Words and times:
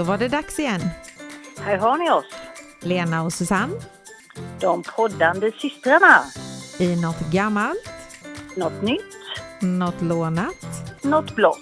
Då 0.00 0.04
var 0.04 0.18
det 0.18 0.28
dags 0.28 0.58
igen. 0.58 0.80
Här 1.58 1.76
har 1.78 1.98
ni 1.98 2.10
oss, 2.10 2.24
Lena 2.82 3.22
och 3.22 3.32
Susanne 3.32 3.74
de 4.60 4.82
poddande 4.82 5.52
systrarna. 5.52 6.24
i 6.78 6.96
något 7.00 7.20
gammalt, 7.32 7.90
Något 8.56 8.82
nytt, 8.82 9.16
något 9.62 10.02
lånat. 10.02 10.54
något 11.02 11.34
blått. 11.34 11.58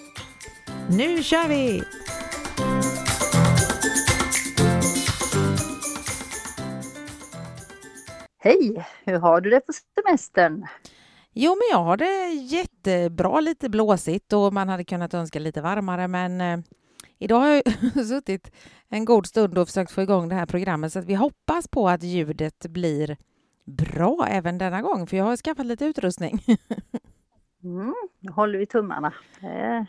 Nu 0.89 1.23
kör 1.23 1.47
vi! 1.47 1.83
Hej! 8.39 8.85
Hur 9.05 9.19
har 9.19 9.41
du 9.41 9.49
det 9.49 9.59
på 9.59 9.73
semestern? 9.73 10.65
Jo, 11.33 11.51
men 11.55 11.79
jag 11.79 11.83
har 11.85 11.97
det 11.97 12.27
jättebra, 12.33 13.39
lite 13.39 13.69
blåsigt 13.69 14.33
och 14.33 14.53
man 14.53 14.69
hade 14.69 14.83
kunnat 14.83 15.13
önska 15.13 15.39
lite 15.39 15.61
varmare, 15.61 16.07
men 16.07 16.41
eh, 16.41 16.59
idag 17.19 17.39
har 17.39 17.49
jag 17.49 18.05
suttit 18.07 18.51
en 18.89 19.05
god 19.05 19.25
stund 19.25 19.57
och 19.57 19.67
försökt 19.67 19.91
få 19.91 20.01
igång 20.01 20.29
det 20.29 20.35
här 20.35 20.45
programmet 20.45 20.93
så 20.93 20.99
att 20.99 21.05
vi 21.05 21.15
hoppas 21.15 21.67
på 21.67 21.89
att 21.89 22.03
ljudet 22.03 22.65
blir 22.69 23.17
bra 23.65 24.27
även 24.29 24.57
denna 24.57 24.81
gång, 24.81 25.07
för 25.07 25.17
jag 25.17 25.25
har 25.25 25.37
skaffat 25.37 25.65
lite 25.65 25.85
utrustning. 25.85 26.43
Mm, 27.63 27.93
nu 28.19 28.31
håller 28.31 28.59
vi 28.59 28.65
tummarna. 28.65 29.13
Eh, 29.41 29.83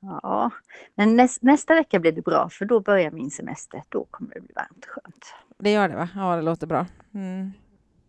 ja, 0.00 0.50
men 0.94 1.16
näs, 1.16 1.42
nästa 1.42 1.74
vecka 1.74 1.98
blir 1.98 2.12
det 2.12 2.22
bra 2.22 2.48
för 2.48 2.64
då 2.64 2.80
börjar 2.80 3.10
min 3.10 3.30
semester. 3.30 3.82
Då 3.88 4.04
kommer 4.10 4.34
det 4.34 4.40
bli 4.40 4.52
varmt 4.56 4.84
och 4.84 4.90
skönt. 4.90 5.34
Det 5.58 5.72
gör 5.72 5.88
det, 5.88 5.96
va? 5.96 6.08
Ja, 6.14 6.36
det 6.36 6.42
låter 6.42 6.66
bra. 6.66 6.86
Mm. 7.14 7.52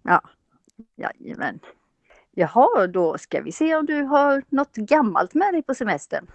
Ja, 0.04 0.22
jajamän. 0.96 1.60
Jaha, 2.32 2.88
då 2.88 3.18
ska 3.18 3.42
vi 3.42 3.52
se 3.52 3.76
om 3.76 3.86
du 3.86 4.02
har 4.02 4.44
något 4.50 4.76
gammalt 4.76 5.34
med 5.34 5.54
dig 5.54 5.64
på 5.64 5.74
semestern. 5.74 6.28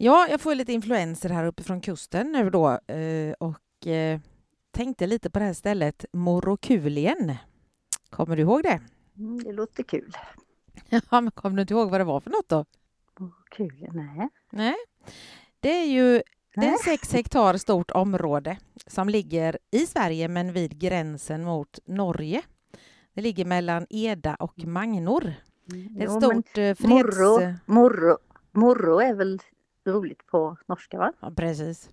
Ja, 0.00 0.26
jag 0.30 0.40
får 0.40 0.54
lite 0.54 0.72
influenser 0.72 1.28
här 1.28 1.44
uppe 1.44 1.62
från 1.62 1.80
kusten 1.80 2.32
nu 2.32 2.50
då 2.50 2.68
eh, 2.86 3.32
och 3.40 3.86
eh, 3.86 4.20
tänkte 4.70 5.06
lite 5.06 5.30
på 5.30 5.38
det 5.38 5.44
här 5.44 5.52
stället 5.52 6.04
Morokulien. 6.12 7.36
Kommer 8.10 8.36
du 8.36 8.42
ihåg 8.42 8.62
det? 8.62 8.80
Mm, 9.16 9.42
det 9.42 9.52
låter 9.52 9.82
kul. 9.82 10.16
Ja, 11.10 11.20
men 11.20 11.30
kommer 11.30 11.56
du 11.56 11.60
inte 11.60 11.74
ihåg 11.74 11.90
vad 11.90 12.00
det 12.00 12.04
var 12.04 12.20
för 12.20 12.30
något 12.30 12.48
då? 12.48 12.64
Kul, 13.50 13.88
nej. 13.92 14.28
Nej, 14.52 14.74
det 15.60 15.70
är 15.70 15.86
ju 15.86 16.22
det 16.54 16.66
är 16.66 16.84
sex 16.84 17.12
hektar 17.12 17.56
stort 17.56 17.90
område 17.90 18.58
som 18.86 19.08
ligger 19.08 19.58
i 19.70 19.86
Sverige 19.86 20.28
men 20.28 20.52
vid 20.52 20.78
gränsen 20.78 21.44
mot 21.44 21.78
Norge. 21.86 22.42
Det 23.14 23.20
ligger 23.20 23.44
mellan 23.44 23.86
Eda 23.90 24.34
och 24.34 24.64
Magnor. 24.64 25.34
Det 25.64 26.02
är 26.02 26.06
ett 26.06 26.10
Jo, 26.12 26.20
stort 26.20 26.58
eh, 26.58 26.74
freds... 26.74 26.82
Morro, 26.88 27.54
morro, 27.66 28.18
morro 28.52 29.00
är 29.00 29.14
väl 29.14 29.40
roligt 29.88 30.26
på 30.26 30.56
norska 30.66 30.98
va? 30.98 31.12
Ja, 31.20 31.32
precis. 31.36 31.90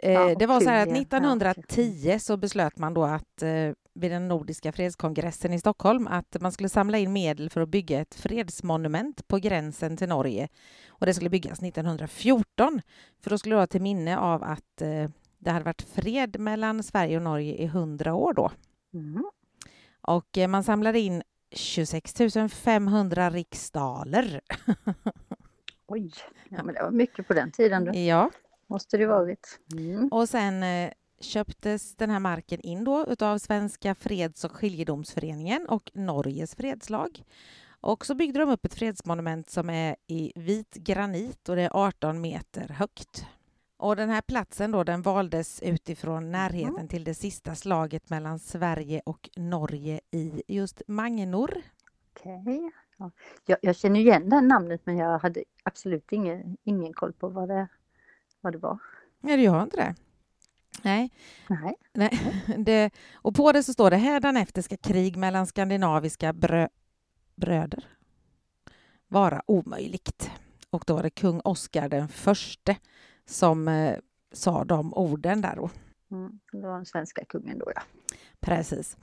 Eh, 0.00 0.12
Ja, 0.12 0.34
det 0.34 0.46
var 0.46 0.60
så 0.60 0.68
här 0.68 0.82
att 0.82 0.88
kul, 0.88 0.96
ja. 0.96 0.98
Ja, 1.10 1.36
1910 1.36 2.18
så 2.18 2.36
beslöt 2.36 2.78
man 2.78 2.94
då 2.94 3.04
att 3.04 3.42
eh, 3.42 3.72
vid 3.94 4.10
den 4.10 4.28
nordiska 4.28 4.72
fredskongressen 4.72 5.52
i 5.52 5.58
Stockholm 5.60 6.06
att 6.06 6.36
man 6.40 6.52
skulle 6.52 6.68
samla 6.68 6.98
in 6.98 7.12
medel 7.12 7.50
för 7.50 7.60
att 7.60 7.68
bygga 7.68 8.00
ett 8.00 8.14
fredsmonument 8.14 9.28
på 9.28 9.38
gränsen 9.38 9.96
till 9.96 10.08
Norge. 10.08 10.48
Och 10.88 11.06
det 11.06 11.14
skulle 11.14 11.30
byggas 11.30 11.62
1914. 11.62 12.80
För 13.20 13.30
då 13.30 13.38
skulle 13.38 13.52
det 13.52 13.56
vara 13.56 13.66
till 13.66 13.82
minne 13.82 14.18
av 14.18 14.42
att 14.42 14.82
eh, 14.82 15.10
det 15.38 15.50
hade 15.50 15.64
varit 15.64 15.82
fred 15.82 16.40
mellan 16.40 16.82
Sverige 16.82 17.16
och 17.16 17.22
Norge 17.22 17.54
i 17.54 17.64
100 17.64 18.14
år 18.14 18.34
då. 18.34 18.50
Mm. 18.94 19.24
Och 20.00 20.38
man 20.48 20.64
samlade 20.64 20.98
in 20.98 21.22
26 21.50 22.14
500 22.50 23.30
riksdaler. 23.30 24.40
Oj, 25.88 26.12
ja, 26.48 26.62
men 26.62 26.74
det 26.74 26.82
var 26.82 26.90
mycket 26.90 27.28
på 27.28 27.34
den 27.34 27.52
tiden. 27.52 27.84
Då. 27.84 27.94
Ja. 27.94 28.30
Måste 28.66 28.96
det 28.96 29.06
varit. 29.06 29.60
Mm. 29.72 30.08
Och 30.08 30.28
sen 30.28 30.62
eh, 30.62 30.92
köptes 31.20 31.96
den 31.96 32.10
här 32.10 32.20
marken 32.20 32.60
in 32.60 32.84
då 32.84 33.06
utav 33.08 33.38
Svenska 33.38 33.94
freds 33.94 34.44
och 34.44 34.52
skiljedomsföreningen 34.52 35.66
och 35.68 35.90
Norges 35.94 36.54
fredslag. 36.54 37.22
Och 37.80 38.06
så 38.06 38.14
byggde 38.14 38.40
de 38.40 38.48
upp 38.48 38.64
ett 38.64 38.74
fredsmonument 38.74 39.50
som 39.50 39.70
är 39.70 39.96
i 40.06 40.32
vit 40.34 40.74
granit 40.74 41.48
och 41.48 41.56
det 41.56 41.62
är 41.62 41.70
18 41.76 42.20
meter 42.20 42.68
högt. 42.68 43.26
Och 43.76 43.96
den 43.96 44.10
här 44.10 44.20
platsen 44.20 44.70
då, 44.70 44.84
den 44.84 45.02
valdes 45.02 45.62
utifrån 45.62 46.32
närheten 46.32 46.88
till 46.88 47.04
det 47.04 47.14
sista 47.14 47.54
slaget 47.54 48.10
mellan 48.10 48.38
Sverige 48.38 49.02
och 49.06 49.30
Norge 49.36 50.00
i 50.10 50.42
just 50.48 50.82
Magnor. 50.86 51.62
Okej. 52.16 52.72
Ja. 52.96 53.10
Jag, 53.46 53.58
jag 53.62 53.76
känner 53.76 54.00
igen 54.00 54.28
det 54.28 54.40
namnet 54.40 54.80
men 54.84 54.96
jag 54.96 55.18
hade 55.18 55.44
absolut 55.62 56.12
ingen, 56.12 56.56
ingen 56.64 56.92
koll 56.92 57.12
på 57.12 57.28
vad 57.28 57.48
det, 57.48 57.68
vad 58.40 58.52
det 58.52 58.58
var. 58.58 58.78
Nej, 59.20 59.36
du 59.36 59.48
har 59.48 59.62
inte 59.62 59.76
det? 59.76 59.94
Nej. 60.82 61.10
Nej. 61.48 61.74
Nej. 61.92 62.20
Det, 62.64 62.90
och 63.14 63.34
på 63.34 63.52
det 63.52 63.62
så 63.62 63.72
står 63.72 63.90
det 63.90 63.96
hädanefter 63.96 64.62
ska 64.62 64.76
krig 64.76 65.16
mellan 65.16 65.46
skandinaviska 65.46 66.32
brö, 66.32 66.68
bröder 67.34 67.84
vara 69.08 69.42
omöjligt. 69.46 70.30
Och 70.70 70.84
då 70.86 70.94
var 70.94 71.02
det 71.02 71.10
kung 71.10 71.40
Oscar 71.44 71.88
den 71.88 72.08
förste 72.08 72.76
som 73.24 73.68
eh, 73.68 73.98
sa 74.32 74.64
de 74.64 74.94
orden 74.94 75.40
där. 75.40 75.56
Då. 75.56 75.70
Mm. 76.10 76.40
Det 76.52 76.60
var 76.60 76.76
den 76.76 76.86
svenska 76.86 77.24
kungen 77.24 77.58
då 77.58 77.72
ja. 77.74 77.82
Precis. 78.40 78.96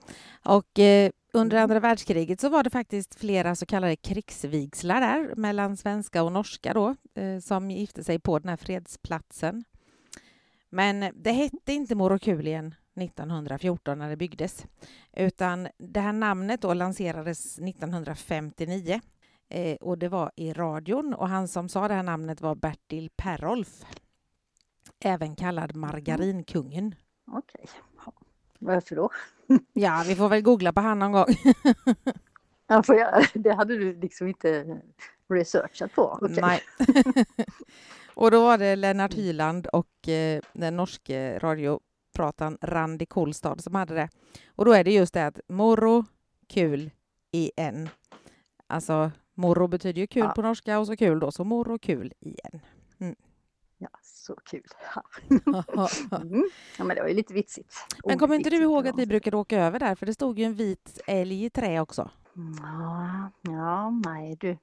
Och 0.46 0.80
eh, 0.80 1.12
under 1.36 1.58
andra 1.58 1.80
världskriget 1.80 2.40
så 2.40 2.50
var 2.50 2.64
det 2.64 2.70
faktiskt 2.70 3.16
flera 3.16 3.56
så 3.56 3.66
kallade 3.66 3.96
krigsvigslar 3.96 5.02
där 5.02 5.36
mellan 5.36 5.78
svenska 5.78 6.24
och 6.24 6.32
norska 6.32 6.74
då 6.74 6.96
eh, 7.14 7.40
som 7.40 7.72
gifte 7.72 8.04
sig 8.04 8.20
på 8.20 8.40
den 8.40 8.50
här 8.50 8.58
fredsplatsen. 8.58 9.64
Men 10.70 11.12
det 11.16 11.32
hette 11.32 11.74
inte 11.74 11.96
Morokulien 11.96 12.76
1914 12.96 14.00
när 14.00 14.10
det 14.10 14.18
byggdes 14.18 14.66
utan 15.14 15.68
det 15.78 16.00
här 16.00 16.14
namnet 16.14 16.62
då 16.62 16.74
lanserades 16.74 17.60
1959 17.60 19.02
eh, 19.50 19.76
och 19.76 19.98
det 19.98 20.10
var 20.10 20.32
i 20.36 20.54
radion 20.54 21.14
och 21.14 21.30
han 21.30 21.48
som 21.48 21.70
sa 21.70 21.88
det 21.88 21.94
här 21.94 22.04
namnet 22.04 22.42
var 22.42 22.56
Bertil 22.56 23.10
Perolf 23.16 23.86
även 25.00 25.36
kallad 25.36 25.76
Margarinkungen. 25.76 26.96
Okej. 27.28 27.66
Ja. 28.06 28.14
Varför 28.60 28.96
då? 28.96 29.10
Ja, 29.74 30.04
vi 30.08 30.16
får 30.16 30.30
väl 30.30 30.42
googla 30.42 30.74
på 30.74 30.82
han 30.82 31.00
någon 31.00 31.12
gång. 31.12 31.26
Jag 32.68 32.86
får 32.86 32.96
göra. 32.96 33.22
Det 33.34 33.54
hade 33.54 33.78
du 33.78 34.00
liksom 34.00 34.28
inte 34.28 34.80
researchat 35.30 35.94
på. 35.96 36.20
Okej. 36.22 36.38
Nej. 36.42 36.62
och 38.14 38.32
då 38.32 38.44
var 38.44 38.58
det 38.58 38.76
Lennart 38.76 39.14
Hyland 39.14 39.68
och 39.68 40.08
eh, 40.10 40.42
den 40.54 40.76
norske 40.78 41.40
radiopratan 41.40 42.58
Randi 42.62 43.06
Kolstad 43.06 43.58
som 43.62 43.76
hade 43.76 43.96
det. 43.96 44.10
Och 44.56 44.66
då 44.66 44.74
är 44.74 44.84
det 44.84 44.92
just 44.92 45.14
det 45.14 45.26
att 45.28 45.40
moro, 45.50 46.06
kul, 46.48 46.92
igen. 47.32 47.90
Alltså, 48.68 49.12
moro 49.34 49.68
betyder 49.68 50.02
ju 50.02 50.08
kul 50.08 50.24
Ja. 50.24 50.34
på 50.36 50.42
norska 50.42 50.80
och 50.80 50.88
så 50.88 50.98
kul 50.98 51.20
då, 51.20 51.32
så 51.32 51.44
moro, 51.44 51.80
kul, 51.80 52.14
igen. 52.20 52.62
Ja, 53.84 54.00
så 54.04 54.36
kul. 54.36 54.64
Mm. 56.22 56.44
ja, 56.78 56.84
men 56.84 56.96
det 56.96 57.02
var 57.02 57.10
ju 57.10 57.14
lite 57.14 57.34
vitsigt. 57.34 57.76
Men 58.06 58.20
kommer 58.20 58.36
inte 58.36 58.50
du 58.50 58.58
ihåg 58.58 58.88
att 58.88 58.96
man 58.98 59.08
brukade 59.08 59.38
åka 59.38 59.60
över 59.60 59.80
där? 59.80 59.96
För 59.96 60.06
det 60.06 60.14
stod 60.14 60.40
ju 60.40 60.46
en 60.46 60.54
vit 60.54 61.02
älg 61.08 61.46
i 61.46 61.50
trä 61.50 61.80
också. 61.82 62.10
Ja, 62.62 63.32
ja, 63.42 63.90
nej 63.90 64.38
du. 64.40 64.58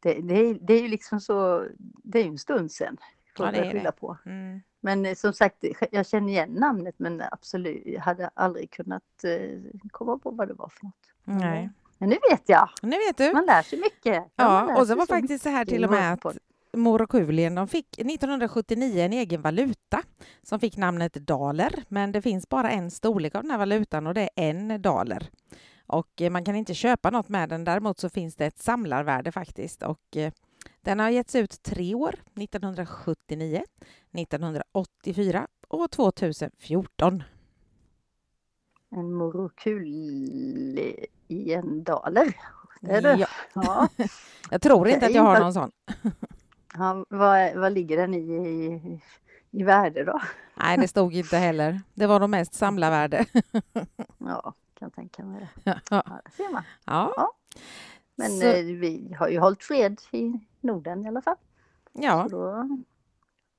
Det, 0.00 0.14
det, 0.14 0.34
är, 0.34 0.54
det 0.60 0.74
är 0.74 0.82
ju 0.82 0.88
liksom 0.88 1.20
så, 1.20 1.66
det 1.78 2.18
är 2.18 2.22
ju 2.22 2.28
en 2.28 2.38
stund 2.38 2.72
sedan. 2.72 2.96
Ja, 3.38 3.50
det 3.50 3.58
är 3.58 3.74
det. 3.74 3.92
på. 3.92 4.16
Mm. 4.26 4.60
Men 4.80 5.06
eh, 5.06 5.14
som 5.14 5.32
sagt, 5.32 5.64
jag 5.90 6.06
känner 6.06 6.28
igen 6.28 6.50
namnet 6.52 6.94
men 6.98 7.22
absolut, 7.32 7.82
jag 7.86 8.00
hade 8.00 8.30
aldrig 8.34 8.70
kunnat 8.70 9.24
eh, 9.24 9.60
komma 9.90 10.18
på 10.18 10.30
vad 10.30 10.48
det 10.48 10.54
var 10.54 10.68
för 10.68 10.84
något. 10.84 10.94
Nej. 11.24 11.70
Men 11.98 12.08
nu 12.08 12.16
vet 12.30 12.48
jag, 12.48 12.68
Nu 12.82 12.96
vet 12.96 13.16
du. 13.16 13.32
man 13.32 13.44
lär 13.44 13.62
sig 13.62 13.78
mycket. 13.80 14.24
Ja, 14.36 14.80
och 14.80 14.86
så 14.86 14.94
var 14.94 15.06
faktiskt 15.06 15.42
så 15.44 15.48
här 15.50 15.64
till 15.64 15.84
och 15.84 15.90
med 15.90 16.12
att. 16.12 16.36
Morokulien, 16.72 17.54
de 17.54 17.68
fick 17.68 17.98
1979 17.98 19.00
en 19.00 19.12
egen 19.12 19.42
valuta 19.42 20.02
som 20.42 20.60
fick 20.60 20.76
namnet 20.76 21.14
daler, 21.14 21.84
men 21.88 22.12
det 22.12 22.22
finns 22.22 22.48
bara 22.48 22.70
en 22.70 22.90
storlek 22.90 23.34
av 23.34 23.42
den 23.42 23.50
här 23.50 23.58
valutan 23.58 24.06
och 24.06 24.14
det 24.14 24.30
är 24.36 24.50
en 24.50 24.82
daler. 24.82 25.30
Och 25.86 26.22
eh, 26.22 26.30
man 26.30 26.44
kan 26.44 26.56
inte 26.56 26.74
köpa 26.74 27.10
något 27.10 27.28
med 27.28 27.48
den, 27.48 27.64
däremot 27.64 27.98
så 27.98 28.08
finns 28.08 28.36
det 28.36 28.46
ett 28.46 28.58
samlarvärde 28.58 29.32
faktiskt. 29.32 29.82
Och 29.82 30.16
eh, 30.16 30.32
den 30.80 31.00
har 31.00 31.10
getts 31.10 31.34
ut 31.34 31.62
tre 31.62 31.94
år, 31.94 32.14
1979, 32.36 33.62
1984 34.12 35.46
och 35.68 35.90
2014. 35.90 37.22
En 38.90 39.12
morokul 39.12 39.88
i 41.28 41.52
en 41.52 41.84
daler. 41.84 42.36
Ja, 42.80 43.26
Ja. 43.54 43.88
jag 44.50 44.62
tror 44.62 44.88
inte 44.88 45.06
att 45.06 45.14
jag 45.14 45.22
har 45.22 45.40
någon 45.40 45.54
sån. 45.54 45.70
Ja, 46.74 47.04
vad, 47.08 47.54
vad 47.56 47.72
ligger 47.72 47.96
den 47.96 48.14
i, 48.14 48.18
i, 48.18 49.00
i 49.50 49.62
värde 49.62 50.04
då? 50.04 50.20
Nej, 50.54 50.78
det 50.78 50.88
stod 50.88 51.14
inte 51.14 51.36
heller. 51.36 51.80
Det 51.94 52.06
var 52.06 52.20
nog 52.20 52.30
mest 52.30 52.54
samlarvärde. 52.54 53.26
Ja, 54.18 54.54
kan 54.74 54.90
tänka 54.90 55.24
mig 55.24 55.40
det. 55.40 55.48
Ja. 55.90 56.02
Ja, 56.06 56.20
det 56.24 56.30
ser 56.30 56.52
man. 56.52 56.62
Ja. 56.84 57.32
Men 58.14 58.30
Så- 58.40 58.46
eh, 58.46 58.64
vi 58.64 59.16
har 59.18 59.28
ju 59.28 59.38
hållit 59.38 59.62
fred 59.62 60.00
i 60.10 60.32
Norden 60.60 61.04
i 61.04 61.08
alla 61.08 61.22
fall. 61.22 61.36
ja. 61.92 62.28
Så 62.28 62.36
då, 62.36 62.78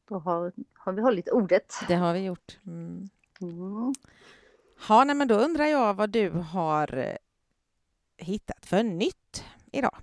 Då 0.09 0.19
har, 0.19 0.51
har 0.73 0.93
vi 0.93 1.01
hållit 1.01 1.29
ordet. 1.29 1.73
Det 1.87 1.95
har 1.95 2.13
vi 2.13 2.19
gjort. 2.25 2.59
Mm. 2.67 3.09
Mm. 3.41 3.93
Ja, 4.89 5.03
nej, 5.03 5.15
men 5.15 5.27
då 5.27 5.35
undrar 5.35 5.65
jag 5.65 5.93
vad 5.93 6.09
du 6.09 6.29
har 6.29 6.97
eh, 6.97 7.15
hittat 8.17 8.65
för 8.65 8.83
nytt 8.83 9.45
idag. 9.71 9.95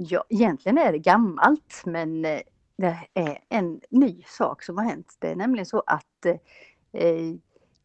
Ja, 0.00 0.24
egentligen 0.28 0.78
är 0.78 0.92
det 0.92 0.98
gammalt, 0.98 1.82
men 1.86 2.24
eh, 2.24 2.40
det 2.76 2.98
är 3.14 3.38
en 3.48 3.80
ny 3.90 4.22
sak 4.26 4.62
som 4.62 4.78
har 4.78 4.84
hänt. 4.84 5.16
Det 5.18 5.28
är 5.30 5.36
nämligen 5.36 5.66
så 5.66 5.82
att 5.86 6.26
eh, 6.92 7.34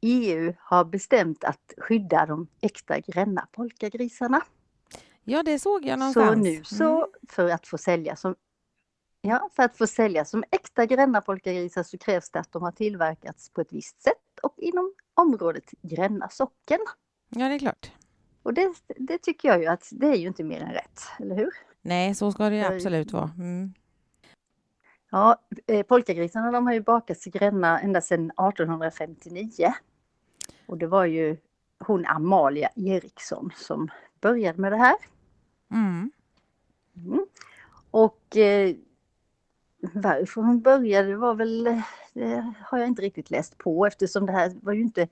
EU 0.01 0.53
har 0.59 0.85
bestämt 0.85 1.43
att 1.43 1.73
skydda 1.77 2.25
de 2.25 2.47
äkta 2.61 2.99
gränna 2.99 3.47
polkagrisarna. 3.51 4.41
Ja, 5.23 5.43
det 5.43 5.59
såg 5.59 5.85
jag 5.85 5.99
någonstans. 5.99 6.35
Så 6.35 6.35
nu 6.35 6.63
så, 6.63 6.97
Mm. 6.97 7.09
för 7.29 7.49
att 7.49 7.67
få 7.67 7.77
sälja 7.77 8.15
som 8.15 8.35
Ja, 9.21 9.49
för 9.55 9.63
att 9.63 9.77
få 9.77 9.87
sälja 9.87 10.25
som 10.25 10.43
äkta 10.51 10.85
gränna 10.85 11.21
polkagrisar 11.21 11.83
så 11.83 11.97
krävs 11.97 12.29
det 12.29 12.39
att 12.39 12.51
de 12.51 12.61
har 12.63 12.71
tillverkats 12.71 13.49
på 13.49 13.61
ett 13.61 13.73
visst 13.73 14.01
sätt 14.01 14.39
och 14.43 14.53
inom 14.57 14.93
området 15.13 15.71
Gränna 15.81 16.29
socken. 16.29 16.79
Ja, 17.29 17.47
det 17.47 17.55
är 17.55 17.59
klart. 17.59 17.91
Och 18.43 18.53
det, 18.53 18.73
det 18.97 19.17
tycker 19.17 19.47
jag 19.47 19.59
ju 19.61 19.65
att 19.67 19.87
det 19.91 20.07
är 20.07 20.15
ju 20.15 20.27
inte 20.27 20.43
mer 20.43 20.61
än 20.61 20.71
rätt, 20.73 21.01
eller 21.19 21.35
hur? 21.35 21.51
Nej, 21.83 22.15
så 22.15 22.31
ska 22.31 22.49
det 22.49 22.67
absolut 22.67 23.13
vara. 23.13 23.31
Mm. 23.37 23.73
Ja, 25.11 25.41
eh, 25.67 25.83
polkagrisarna 25.83 26.51
de 26.51 26.67
har 26.67 26.73
ju 26.73 26.81
bakats 26.81 27.27
i 27.27 27.29
Gränna 27.29 27.79
ända 27.79 28.01
sedan 28.01 28.31
1859. 28.31 29.73
Och 30.65 30.77
det 30.77 30.87
var 30.87 31.05
ju 31.05 31.37
hon 31.79 32.05
Amalia 32.05 32.69
Eriksson 32.75 33.51
som 33.55 33.89
började 34.21 34.61
med 34.61 34.71
det 34.71 34.77
här. 34.77 34.95
Mm. 35.71 36.11
Mm. 36.95 37.25
Och 37.91 38.37
eh, 38.37 38.75
varför 39.93 40.41
hon 40.41 40.61
började 40.61 41.15
var 41.15 41.35
väl, 41.35 41.67
eh, 41.67 41.81
det 42.13 42.53
har 42.65 42.77
jag 42.77 42.87
inte 42.87 43.01
riktigt 43.01 43.31
läst 43.31 43.57
på 43.57 43.85
eftersom 43.85 44.25
det 44.25 44.31
här 44.31 44.53
var 44.61 44.73
ju 44.73 44.81
inte 44.81 45.07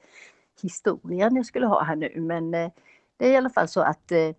historien 0.61 1.35
jag 1.35 1.45
skulle 1.45 1.65
ha 1.65 1.83
här 1.83 1.95
nu 1.95 2.13
men 2.15 2.53
eh, 2.53 2.71
det 3.17 3.27
är 3.27 3.31
i 3.31 3.37
alla 3.37 3.49
fall 3.49 3.67
så 3.67 3.81
att 3.81 4.11
eh, 4.11 4.29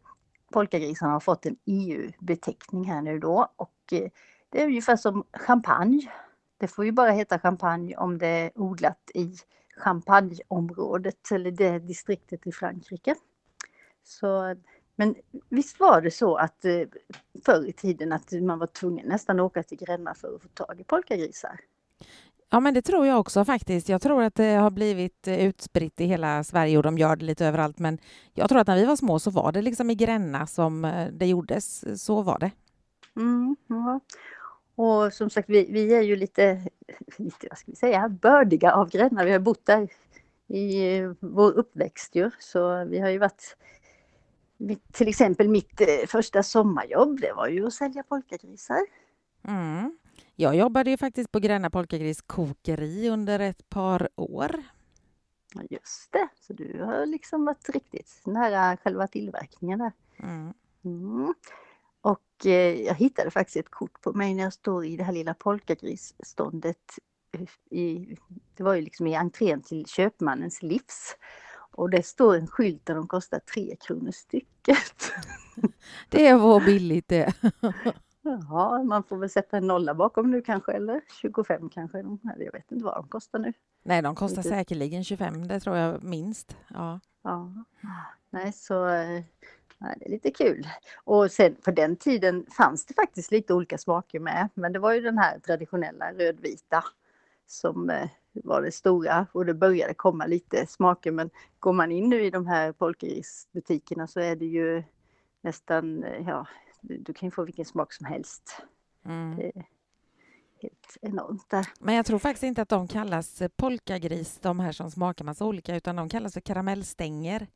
polkagrisarna 0.53 1.13
har 1.13 1.21
fått 1.21 1.47
en 1.47 1.57
EU-beteckning 1.67 2.85
här 2.85 3.03
nu 3.03 3.19
då 3.19 3.49
och 3.57 3.93
eh, 3.93 4.11
det 4.51 4.63
är 4.63 4.67
ungefär 4.67 4.97
som 4.97 5.25
champagne. 5.33 6.13
Det 6.59 6.69
får 6.69 6.85
ju 6.85 6.93
bara 6.93 7.11
heta 7.11 7.39
champagne 7.39 7.97
om 7.97 8.19
det 8.19 8.27
är 8.27 8.51
odlat 8.55 9.11
i 9.15 9.37
Champagneområdet 9.77 11.31
eller 11.33 11.51
det 11.51 11.79
distriktet 11.79 12.47
i 12.47 12.53
Frankrike. 12.53 13.15
Så, 14.03 14.57
men 14.97 15.15
visst 15.49 15.81
var 15.81 16.01
det 16.01 16.11
så 16.11 16.37
att 16.37 16.65
eh, 16.65 16.83
förr 17.45 17.69
i 17.69 17.73
tiden 17.73 18.13
att 18.13 18.33
man 18.33 18.59
var 18.59 18.67
tvungen 18.67 19.09
nästan 19.09 19.41
åka 19.41 19.63
till 19.63 19.79
Gränna 19.79 20.15
för 20.15 20.35
att 20.35 20.43
få 20.43 20.49
tag 20.49 20.81
i 20.81 20.85
polkagrisar. 20.85 21.61
Ja, 22.53 22.61
men 22.61 22.75
det 22.75 22.83
tror 22.83 23.07
jag 23.07 23.21
också 23.21 23.45
faktiskt. 23.45 23.89
Jag 23.89 24.03
tror 24.03 24.23
att 24.23 24.35
det 24.35 24.55
har 24.55 24.71
blivit 24.71 25.29
eh, 25.29 25.47
utspritt 25.47 26.01
i 26.01 26.05
hela 26.05 26.45
Sverige 26.45 26.77
och 26.77 26.83
de 26.83 26.99
gör 26.99 27.17
det 27.17 27.25
lite 27.25 27.47
överallt. 27.47 27.79
Men 27.79 27.99
jag 28.35 28.49
tror 28.49 28.59
att 28.59 28.67
när 28.67 28.77
vi 28.77 28.85
var 28.85 28.97
små 28.97 29.19
så 29.19 29.31
var 29.31 29.53
det 29.53 29.63
liksom 29.63 29.91
i 29.91 29.95
Gränna 29.95 30.47
som 30.47 30.85
eh, 30.85 31.09
det 31.13 31.27
gjordes. 31.27 31.85
Så 32.05 32.23
var 32.23 32.39
det. 32.39 32.51
Mm, 33.17 33.57
ja. 33.67 34.01
Och 34.75 35.13
som 35.13 35.31
sagt, 35.31 35.49
vi, 35.49 35.67
vi 35.71 35.95
är 35.95 36.03
ju 36.03 36.17
lite, 36.17 36.53
lite, 37.17 37.47
vad 37.51 37.59
ska 37.59 37.71
vi 37.71 37.77
säga, 37.77 38.09
bördiga 38.09 38.75
av 38.75 38.91
Gränna. 38.91 39.25
Vi 39.25 39.33
har 39.33 39.39
bott 39.39 39.67
där 39.67 39.89
i 40.49 40.97
eh, 40.99 41.13
vår 41.21 41.53
uppväxt 41.53 42.15
ju, 42.15 42.31
så 42.39 42.85
vi 42.85 42.99
har 42.99 43.09
ju 43.09 43.19
varit 43.19 43.57
till 44.93 45.09
exempel 45.09 45.49
mitt 45.49 45.81
första 46.07 46.43
sommarjobb, 46.43 47.21
det 47.21 47.33
var 47.33 47.49
ju 47.49 47.67
att 47.67 47.73
sälja 47.75 48.03
polkagrisar. 48.03 48.87
Mm. 49.49 49.99
Jag 50.43 50.57
jobbade 50.57 50.91
ju 50.91 50.97
faktiskt 50.97 51.33
på 51.33 51.39
Gränna 51.39 51.71
polkagris 51.71 52.23
kokeri 52.23 53.09
under 53.09 53.41
ett 53.41 53.69
par 53.69 54.09
år. 54.17 54.63
Just 55.71 56.13
det, 56.13 56.29
så 56.41 56.53
du 56.53 56.83
har 56.83 57.07
liksom 57.07 57.45
varit 57.45 57.69
riktigt 57.69 58.23
nära 58.27 58.77
själva 58.77 59.07
tillverkningen 59.07 59.79
där. 59.79 59.93
Mm. 60.19 60.55
Mm. 60.85 61.35
Och 62.01 62.47
eh, 62.47 62.83
jag 62.83 62.95
hittade 62.95 63.31
faktiskt 63.31 63.57
ett 63.57 63.71
kort 63.71 64.01
på 64.01 64.13
mig 64.13 64.35
när 64.35 64.43
jag 64.43 64.53
står 64.53 64.85
i 64.85 64.97
det 64.97 65.05
här 65.05 65.13
lilla 65.13 65.35
polkagrisståndet. 65.35 66.99
eh, 67.33 67.79
I, 67.79 68.17
det 68.55 68.63
var 68.63 68.75
ju 68.75 68.83
liksom 68.83 69.07
i 69.07 69.15
entrén 69.15 69.63
till 69.63 69.87
Köpmannens 69.87 70.63
livs. 70.63 71.17
Och 71.73 71.91
det 71.91 72.07
står 72.07 72.37
en 72.37 72.47
skylt 72.47 72.87
där 72.87 72.95
de 72.95 73.09
kostar 73.09 73.39
tre 73.39 73.77
kronor 73.87 74.11
stycket. 74.11 75.13
Det 76.09 76.35
var 76.35 76.61
billigt 76.61 77.09
det. 77.09 77.33
Ja, 78.23 78.83
man 78.83 79.03
får 79.03 79.17
väl 79.17 79.31
sätta 79.31 79.57
en 79.57 79.67
nolla 79.67 79.95
bakom 79.95 80.31
nu 80.31 80.43
kanske, 80.43 80.73
eller 80.73 81.01
25 81.21 81.69
kanske. 81.69 81.99
Eller 81.99 82.45
jag 82.45 82.53
vet 82.53 82.73
inte 82.73 82.85
vad 82.85 82.95
de 82.95 83.09
kostar 83.09 83.39
nu. 83.39 83.53
Nej, 83.83 84.03
de 84.03 84.15
kostar 84.15 84.43
Lite- 84.43 84.49
säkerligen 84.57 85.05
25, 85.05 85.49
det 85.49 85.61
tror 85.61 85.77
jag 85.77 86.03
minst. 86.05 86.57
Ja. 86.69 87.01
Ja. 87.23 87.53
Nej, 88.31 88.53
så 88.53 88.87
eh, 88.89 89.23
nej, 89.79 89.97
det 90.01 90.07
är 90.07 90.11
lite 90.11 90.31
kul. 90.31 90.67
Och 91.05 91.31
sen 91.31 91.55
på 91.65 91.71
den 91.71 91.97
tiden 91.97 92.47
fanns 92.51 92.87
det 92.87 92.95
faktiskt 92.95 93.31
lite 93.33 93.55
olika 93.55 93.79
smaker 93.79 94.21
med. 94.21 94.49
Men 94.55 94.73
det 94.73 94.79
var 94.79 94.93
ju 94.93 95.01
den 95.01 95.19
här 95.19 95.39
traditionella 95.39 96.13
rödvita 96.13 96.85
som 97.47 97.91
eh, 97.91 98.09
var 98.33 98.63
det 98.63 98.73
stora 98.73 99.27
och 99.33 99.47
det 99.47 99.55
började 99.55 99.95
komma 99.95 100.27
lite 100.27 100.67
smaker. 100.67 101.11
Men 101.13 101.31
går 101.59 101.73
man 101.73 101.93
in 101.93 102.09
nu 102.09 102.23
i 102.25 102.31
de 102.31 102.47
här 102.47 102.73
polkagrisbutikerna 102.73 104.07
så 104.07 104.21
är 104.21 104.37
det 104.37 104.47
ju 104.47 104.83
nästan, 105.43 106.05
eh, 106.05 106.29
ja, 106.29 106.47
du, 106.83 107.13
kan 107.13 107.27
ju 107.27 107.31
få 107.31 107.45
vilken 107.45 107.65
smak 107.65 107.93
som 107.93 108.07
helst. 108.07 108.63
Mm. 109.05 109.37
Det 109.37 109.47
är 109.47 109.67
helt 110.61 110.97
enormt 111.01 111.51
där. 111.51 111.67
Men 111.81 111.95
jag 111.95 112.07
tror 112.07 112.19
faktiskt 112.19 112.43
inte 112.43 112.63
att 112.63 112.69
de 112.69 112.89
kallas 112.89 113.43
polkagris, 113.57 114.39
de 114.43 114.61
här 114.61 114.73
som 114.73 114.91
smakar 114.91 115.25
massa 115.25 115.45
olika, 115.45 115.77
utan 115.77 115.97
de 115.97 116.09
kallas 116.09 116.33
för 116.35 116.41
karamellstänger. 116.41 117.47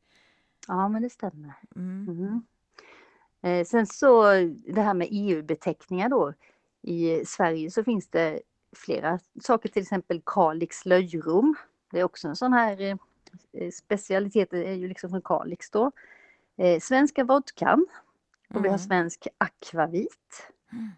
Ja, 0.69 0.89
men 0.89 1.03
det 1.03 1.11
stämmer. 1.11 1.55
Mm. 1.77 2.09
Mm. 2.09 2.43
Eh, 3.43 3.65
sen 3.65 3.87
så 3.87 4.33
det 4.67 4.83
här 4.83 4.95
med 4.95 5.09
EU-beteckningar 5.11 6.09
då. 6.09 6.33
I 6.83 7.25
Sverige 7.25 7.71
så 7.71 7.85
finns 7.85 8.09
det 8.09 8.41
flera 8.77 9.19
saker, 9.43 9.69
till 9.69 9.83
exempel 9.83 10.23
Kalix 10.27 10.87
löjrom. 10.87 11.55
Det 11.91 12.01
är 12.01 12.05
också 12.05 12.29
en 12.29 12.37
sån 12.37 12.53
här 12.53 12.99
eh, 13.53 13.71
specialitet, 13.71 14.51
det 14.51 14.69
är 14.69 14.75
ju 14.75 14.89
liksom 14.89 15.11
från 15.11 15.23
Kalix 15.23 15.71
då. 15.71 15.93
Eh, 16.57 16.81
svenska 16.81 17.25
vodkan 17.25 17.87
och 18.49 18.65
vi 18.65 18.69
har 18.69 18.77
Mm. 18.77 18.79
svensk 18.79 19.29
akvavit. 19.39 20.49
Mm. 20.73 20.89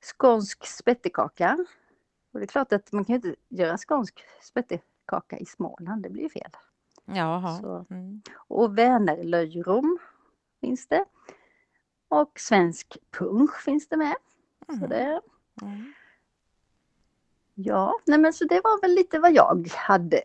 Skånsk 0.00 0.66
spettekaka. 0.66 1.58
Och 2.32 2.38
det 2.40 2.44
är 2.44 2.48
klart 2.48 2.72
att 2.72 2.92
man 2.92 3.04
kan 3.04 3.14
inte 3.14 3.34
göra 3.48 3.78
skånsk 3.78 4.24
spettekaka 4.42 5.38
i 5.38 5.46
Småland, 5.46 6.02
det 6.02 6.10
blir 6.10 6.22
ju 6.22 6.28
fel. 6.28 6.50
Jaha. 7.04 7.58
Så. 7.60 7.86
Mm. 7.90 8.22
Och 8.34 8.78
Vänerlöjrom 8.78 9.98
finns 10.60 10.86
det. 10.88 11.04
Och 12.08 12.40
svensk 12.40 12.98
punsch 13.10 13.60
finns 13.64 13.88
det 13.88 13.96
med. 13.96 14.14
Så 14.66 14.72
Mm. 14.72 14.88
det, 14.90 15.20
Mm. 15.62 15.92
ja, 17.54 17.94
nej 18.06 18.18
men 18.18 18.32
så 18.32 18.44
det 18.44 18.60
var 18.64 18.80
väl 18.80 18.94
lite 18.94 19.18
vad 19.18 19.32
jag 19.32 19.68
hade 19.74 20.22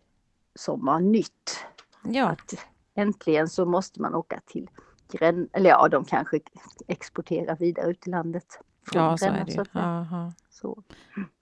som 0.56 0.86
var 0.86 1.00
nytt. 1.00 1.66
Ja, 2.04 2.26
Att 2.30 2.54
äntligen 2.94 3.50
så 3.50 3.66
måste 3.66 4.02
man 4.02 4.16
åka 4.16 4.42
till 4.46 4.70
Gränna, 5.12 5.48
eller 5.54 5.70
ja, 5.70 5.88
de 5.88 6.06
kanske 6.06 6.40
exporterar 6.88 7.56
vidare 7.56 7.92
ut 7.92 8.08
i 8.08 8.10
landet. 8.10 8.60
ja 8.94 9.18
så 9.18 9.26
Gränna, 9.26 9.40
är 9.40 9.46
det 9.46 9.52
ju. 9.52 9.64
Jaha. 9.72 10.34
Så. 10.50 10.84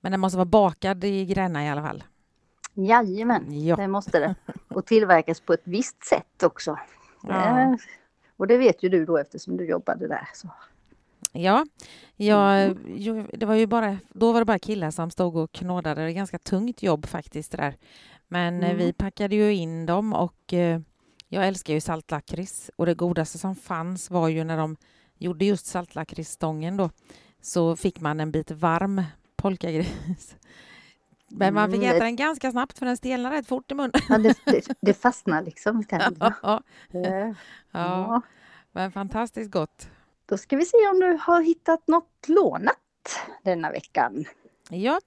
Men 0.02 0.12
den 0.12 0.22
måste 0.22 0.38
vara 0.38 0.46
bakad 0.46 1.04
i 1.04 1.26
Gränna 1.26 1.66
i 1.66 1.70
alla 1.70 1.82
fall. 1.84 2.04
Jajamän, 2.74 3.66
Ja. 3.66 3.76
det 3.76 3.88
måste 3.88 4.20
det. 4.20 4.36
Och 4.68 4.86
tillverkas 4.86 5.40
på 5.42 5.54
ett 5.54 5.62
visst 5.64 6.04
sätt 6.06 6.44
också. 6.44 6.78
Ja. 7.24 7.60
Eh, 7.62 7.76
Och 8.38 8.48
det 8.48 8.58
vet 8.58 8.84
ju 8.84 8.90
du 8.90 9.06
då 9.06 9.18
eftersom 9.18 9.58
du 9.58 9.66
jobbade 9.66 10.08
där. 10.08 10.28
Så. 10.34 10.50
Ja, 11.32 11.66
jag, 12.16 12.64
Mm. 12.64 13.28
det 13.34 13.46
var 13.46 13.56
ju 13.56 13.68
bara, 13.68 13.98
då 14.10 14.32
var 14.32 14.40
det 14.40 14.46
bara 14.46 14.60
killar 14.60 14.92
som 14.92 15.12
stod 15.12 15.36
och 15.36 15.52
knådade. 15.52 16.02
Det 16.02 16.12
är 16.12 16.14
ganska 16.14 16.40
tungt 16.40 16.84
jobb 16.84 17.06
faktiskt 17.06 17.52
det 17.52 17.58
där. 17.58 17.76
Men 18.28 18.64
eh, 18.64 18.70
Mm. 18.70 18.78
vi 18.78 18.94
packade 18.94 19.36
ju 19.36 19.54
in 19.54 19.86
dem 19.86 20.14
och 20.14 20.54
eh, 20.54 20.80
jag 21.28 21.48
älskar 21.48 21.74
ju 21.74 21.82
saltlakrits 21.82 22.72
och 22.76 22.86
det 22.86 22.94
godaste 22.94 23.38
som 23.38 23.56
fanns 23.56 24.10
var 24.12 24.28
ju 24.28 24.44
när 24.44 24.58
de 24.58 24.78
gjorde 25.18 25.46
just 25.46 25.66
saltlakritsstången 25.66 26.78
då 26.78 26.90
så 27.42 27.76
fick 27.76 28.00
man 28.00 28.20
en 28.20 28.32
bit 28.32 28.52
varm 28.52 29.02
polkagris. 29.36 30.36
Men 31.28 31.54
man 31.54 31.72
fick 31.72 31.84
Mm, 31.84 31.96
äta 31.96 32.04
den 32.06 32.16
ganska 32.16 32.52
snabbt 32.52 32.80
för 32.80 32.86
den 32.86 32.98
stelnade 32.98 33.36
rätt 33.36 33.48
fort 33.48 33.72
i 33.72 33.76
munnen. 33.76 33.92
Ja, 34.10 34.18
det, 34.18 34.38
det, 34.46 34.68
det 34.82 34.94
fastnar 34.94 35.42
liksom 35.44 35.82
i 35.82 35.84
tänderna. 35.90 36.34
ja, 36.44 36.62
ja, 36.92 37.34
Ja. 37.72 38.22
men 38.72 38.92
fantastiskt 38.92 39.52
gott. 39.52 39.90
Då 40.26 40.38
ska 40.38 40.56
vi 40.58 40.66
se 40.66 40.78
om 40.94 41.00
du 41.00 41.18
har 41.22 41.42
hittat 41.42 41.88
något 41.88 42.28
lånat 42.28 42.76
denna 43.44 43.72
veckan. 43.72 44.26
Ja, 44.70 45.00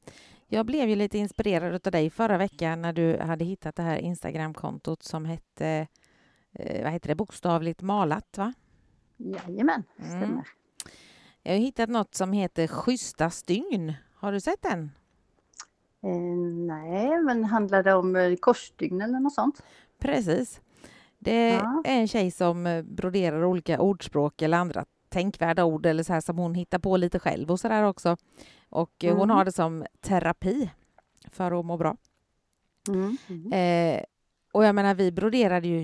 jag 0.48 0.66
blev 0.66 0.88
ju 0.88 0.96
lite 0.96 1.18
inspirerad 1.18 1.86
av 1.86 1.92
dig 1.92 2.10
förra 2.10 2.38
veckan 2.38 2.82
när 2.82 2.92
du 2.92 3.18
hade 3.18 3.44
hittat 3.44 3.76
det 3.76 3.82
här 3.82 3.96
Instagramkontot 3.98 5.02
som 5.02 5.24
hette, 5.24 5.86
vad 6.58 6.92
heter 6.92 7.08
det, 7.08 7.14
bokstavligt 7.14 7.82
malat 7.82 8.38
va? 8.38 8.52
Jajamän, 9.16 9.82
Mm. 9.98 10.10
stämmer. 10.10 10.44
Jag 11.42 11.52
har 11.52 11.58
hittat 11.58 11.88
något 11.90 12.14
som 12.14 12.32
heter 12.32 12.66
Schyssta 12.66 13.30
stygn. 13.30 13.92
Har 14.14 14.32
du 14.32 14.40
sett 14.40 14.62
den? 14.62 14.90
Eh, 16.02 16.10
nej, 16.66 17.22
men 17.22 17.44
handlar 17.44 17.82
det 17.82 17.94
om 17.94 18.16
eh, 18.16 18.36
korsstygn 18.36 19.00
eller 19.00 19.20
något 19.20 19.34
sånt? 19.34 19.62
Precis. 19.98 20.60
Det 21.18 21.48
Ja. 21.48 21.82
är 21.84 22.00
en 22.00 22.08
tjej 22.08 22.30
som 22.30 22.66
eh, 22.66 22.82
broderar 22.82 23.44
olika 23.44 23.80
ordspråk 23.80 24.42
eller 24.42 24.58
andra 24.58 24.84
tänkvärda 25.08 25.64
ord 25.64 25.86
eller 25.86 26.02
så 26.02 26.12
här 26.12 26.20
som 26.20 26.38
hon 26.38 26.54
hittar 26.54 26.78
på 26.78 26.96
lite 26.96 27.18
själv 27.18 27.50
och 27.50 27.60
så 27.60 27.68
där 27.68 27.82
också. 27.82 28.16
Och 28.68 29.04
eh, 29.04 29.12
hon 29.12 29.22
Mm. 29.24 29.36
har 29.36 29.44
det 29.44 29.52
som 29.52 29.86
terapi 30.00 30.70
för 31.30 31.60
att 31.60 31.66
må 31.66 31.76
bra. 31.76 31.96
Mm. 32.88 33.16
Mm. 33.28 33.52
Eh, 33.96 34.04
och 34.52 34.64
jag 34.64 34.74
menar, 34.74 34.94
vi 34.94 35.12
broderade 35.12 35.68
ju 35.68 35.80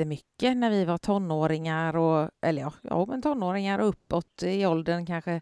jättemycket 0.00 0.56
när 0.56 0.70
vi 0.70 0.84
var 0.84 0.98
tonåringar 0.98 1.96
och 1.96 2.30
eller 2.40 2.62
ja, 2.62 2.72
ja 2.82 3.06
men 3.06 3.22
tonåringar 3.22 3.78
och 3.78 3.88
uppåt 3.88 4.42
i 4.42 4.66
åldern 4.66 5.06
kanske 5.06 5.40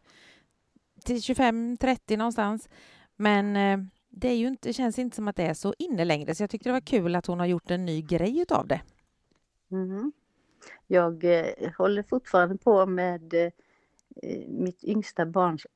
till 1.05 1.17
25-30 1.17 2.17
någonstans. 2.17 2.69
Men 3.17 3.57
eh, 3.57 3.79
det 4.11 4.29
är 4.29 4.37
ju 4.37 4.47
inte, 4.47 4.73
känns 4.73 4.99
inte 4.99 5.17
som 5.17 5.29
att 5.29 5.37
det 5.37 5.43
är 5.43 5.55
så 5.55 5.75
inne 5.79 6.05
längre 6.05 6.35
så 6.35 6.43
jag 6.43 6.51
tyckte 6.51 6.69
det 6.69 6.73
var 6.73 6.81
kul 6.81 7.17
att 7.17 7.27
hon 7.27 7.39
har 7.39 7.47
gjort 7.47 7.71
en 7.71 7.85
ny 7.85 8.03
grej 8.03 8.41
utav 8.41 8.67
det. 8.67 8.81
Mm. 9.71 10.13
Jag 10.87 11.25
eh, 11.25 11.73
håller 11.79 12.03
fortfarande 12.03 12.59
på 12.59 12.87
med 12.87 13.35
eh, 13.35 13.53
mitt 14.49 14.85
yngsta 14.85 15.27
barns 15.27 15.67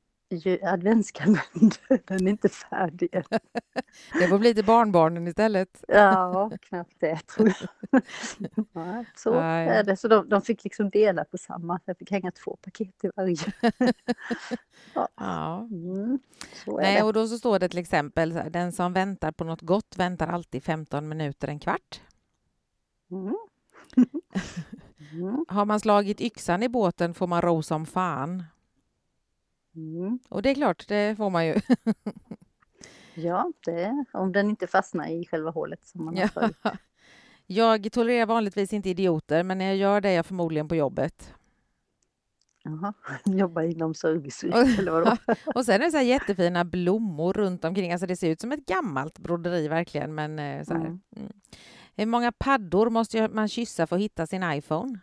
adventskalender. 0.63 1.77
Den 2.07 2.27
är 2.27 2.31
inte 2.31 2.49
färdig 2.49 3.09
än. 3.15 3.23
Det 4.19 4.27
får 4.27 4.39
bli 4.39 4.53
till 4.55 4.65
barnbarnen 4.65 5.27
istället. 5.27 5.83
Ja, 5.87 6.51
knappt 6.61 6.95
det 6.99 7.27
tror 7.27 7.53
jag. 7.59 8.01
Ja, 8.73 9.05
så 9.15 9.29
Ja, 9.29 9.35
ja. 9.35 9.71
är 9.73 9.83
det. 9.83 9.97
Så 9.97 10.07
de, 10.07 10.29
de 10.29 10.41
fick 10.41 10.63
liksom 10.63 10.89
dela 10.89 11.25
på 11.25 11.37
samma. 11.37 11.79
Jag 11.85 11.97
fick 11.97 12.11
hänga 12.11 12.31
två 12.31 12.57
paket 12.61 13.03
i 13.03 13.09
varje. 13.15 13.37
Ja. 15.15 15.67
Mm, 15.71 16.19
så 16.65 16.77
är 16.77 16.81
Nej, 16.83 16.95
det. 16.95 17.03
och 17.03 17.13
då 17.13 17.27
så 17.27 17.37
står 17.37 17.59
det 17.59 17.69
till 17.69 17.79
exempel 17.79 18.41
den 18.49 18.71
som 18.71 18.93
väntar 18.93 19.31
på 19.31 19.43
något 19.43 19.61
gott 19.61 19.97
väntar 19.97 20.27
alltid 20.27 20.63
15 20.63 21.09
minuter, 21.09 21.47
en 21.47 21.59
kvart. 21.59 22.01
Mm. 23.11 23.35
Mm, 25.13 25.45
Har 25.47 25.65
man 25.65 25.79
slagit 25.79 26.21
yxan 26.21 26.63
i 26.63 26.69
båten 26.69 27.13
får 27.13 27.27
man 27.27 27.41
ro 27.41 27.63
som 27.63 27.85
fan. 27.85 28.43
Mm. 29.75 30.19
Och 30.29 30.41
det 30.41 30.49
är 30.49 30.55
klart, 30.55 30.87
det 30.87 31.15
får 31.15 31.29
man 31.29 31.45
ju. 31.45 31.55
Ja, 33.15 33.51
det, 33.65 34.05
om 34.13 34.31
den 34.31 34.49
inte 34.49 34.67
fastnar 34.67 35.07
i 35.07 35.25
själva 35.25 35.51
hålet 35.51 35.85
som 35.85 36.05
man 36.05 36.17
har 36.17 36.29
Ja. 36.35 36.49
Jag 37.45 37.91
tolererar 37.91 38.25
vanligtvis 38.25 38.73
inte 38.73 38.89
idioter, 38.89 39.43
men 39.43 39.57
när 39.57 39.65
jag 39.65 39.75
gör 39.75 40.01
det 40.01 40.09
är 40.09 40.15
jag 40.15 40.25
förmodligen 40.25 40.67
på 40.67 40.75
jobbet. 40.75 41.33
Jaha, 42.63 42.93
jobba 43.25 43.63
inom 43.63 43.93
service 43.93 44.43
eller 44.43 44.91
vadå? 44.91 45.17
Och 45.55 45.65
sen 45.65 45.81
är 45.81 45.85
det 45.85 45.91
så 45.91 45.99
jättefina 45.99 46.65
blommor 46.65 47.33
runt 47.33 47.65
omkring. 47.65 47.91
Alltså 47.91 48.07
det 48.07 48.15
ser 48.15 48.29
ut 48.29 48.41
som 48.41 48.51
ett 48.51 48.65
gammalt 48.65 49.19
broderi 49.19 49.67
verkligen, 49.67 50.15
men 50.15 50.39
eh, 50.39 50.63
så 50.63 50.73
här. 50.73 50.79
Mm. 50.81 50.99
Mm. 51.15 51.31
Hur 51.95 52.05
många 52.05 52.31
paddor 52.31 52.89
måste 52.89 53.27
man 53.27 53.47
kyssa 53.47 53.87
för 53.87 53.95
att 53.95 54.01
hitta 54.01 54.27
sin 54.27 54.43
iPhone? 54.43 54.99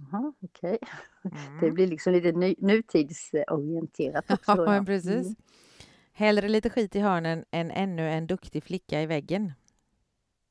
Jaha, 0.00 0.32
okej. 0.40 0.78
Mm. 1.24 1.60
Det 1.60 1.70
blir 1.70 1.86
liksom 1.86 2.12
lite 2.12 2.32
ny, 2.32 2.54
nutidsorienterat 2.58 4.30
också. 4.30 4.64
Ja, 4.66 4.82
precis. 4.86 5.26
Mm. 5.26 5.34
Hellre 6.12 6.48
lite 6.48 6.70
skit 6.70 6.96
i 6.96 7.00
hörnen 7.00 7.44
än 7.50 7.70
ännu 7.70 8.10
en 8.10 8.26
duktig 8.26 8.62
flicka 8.64 9.02
i 9.02 9.06
väggen. 9.06 9.52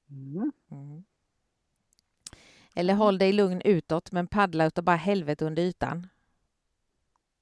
Mm. 0.09 0.51
Mm. 0.71 1.03
Eller 2.75 2.93
håll 2.93 3.17
dig 3.17 3.33
lugn 3.33 3.61
utåt, 3.65 4.11
men 4.11 4.27
paddla 4.27 4.65
utav 4.65 4.83
bara 4.83 4.95
helvete 4.95 5.45
under 5.45 5.63
ytan. 5.63 6.07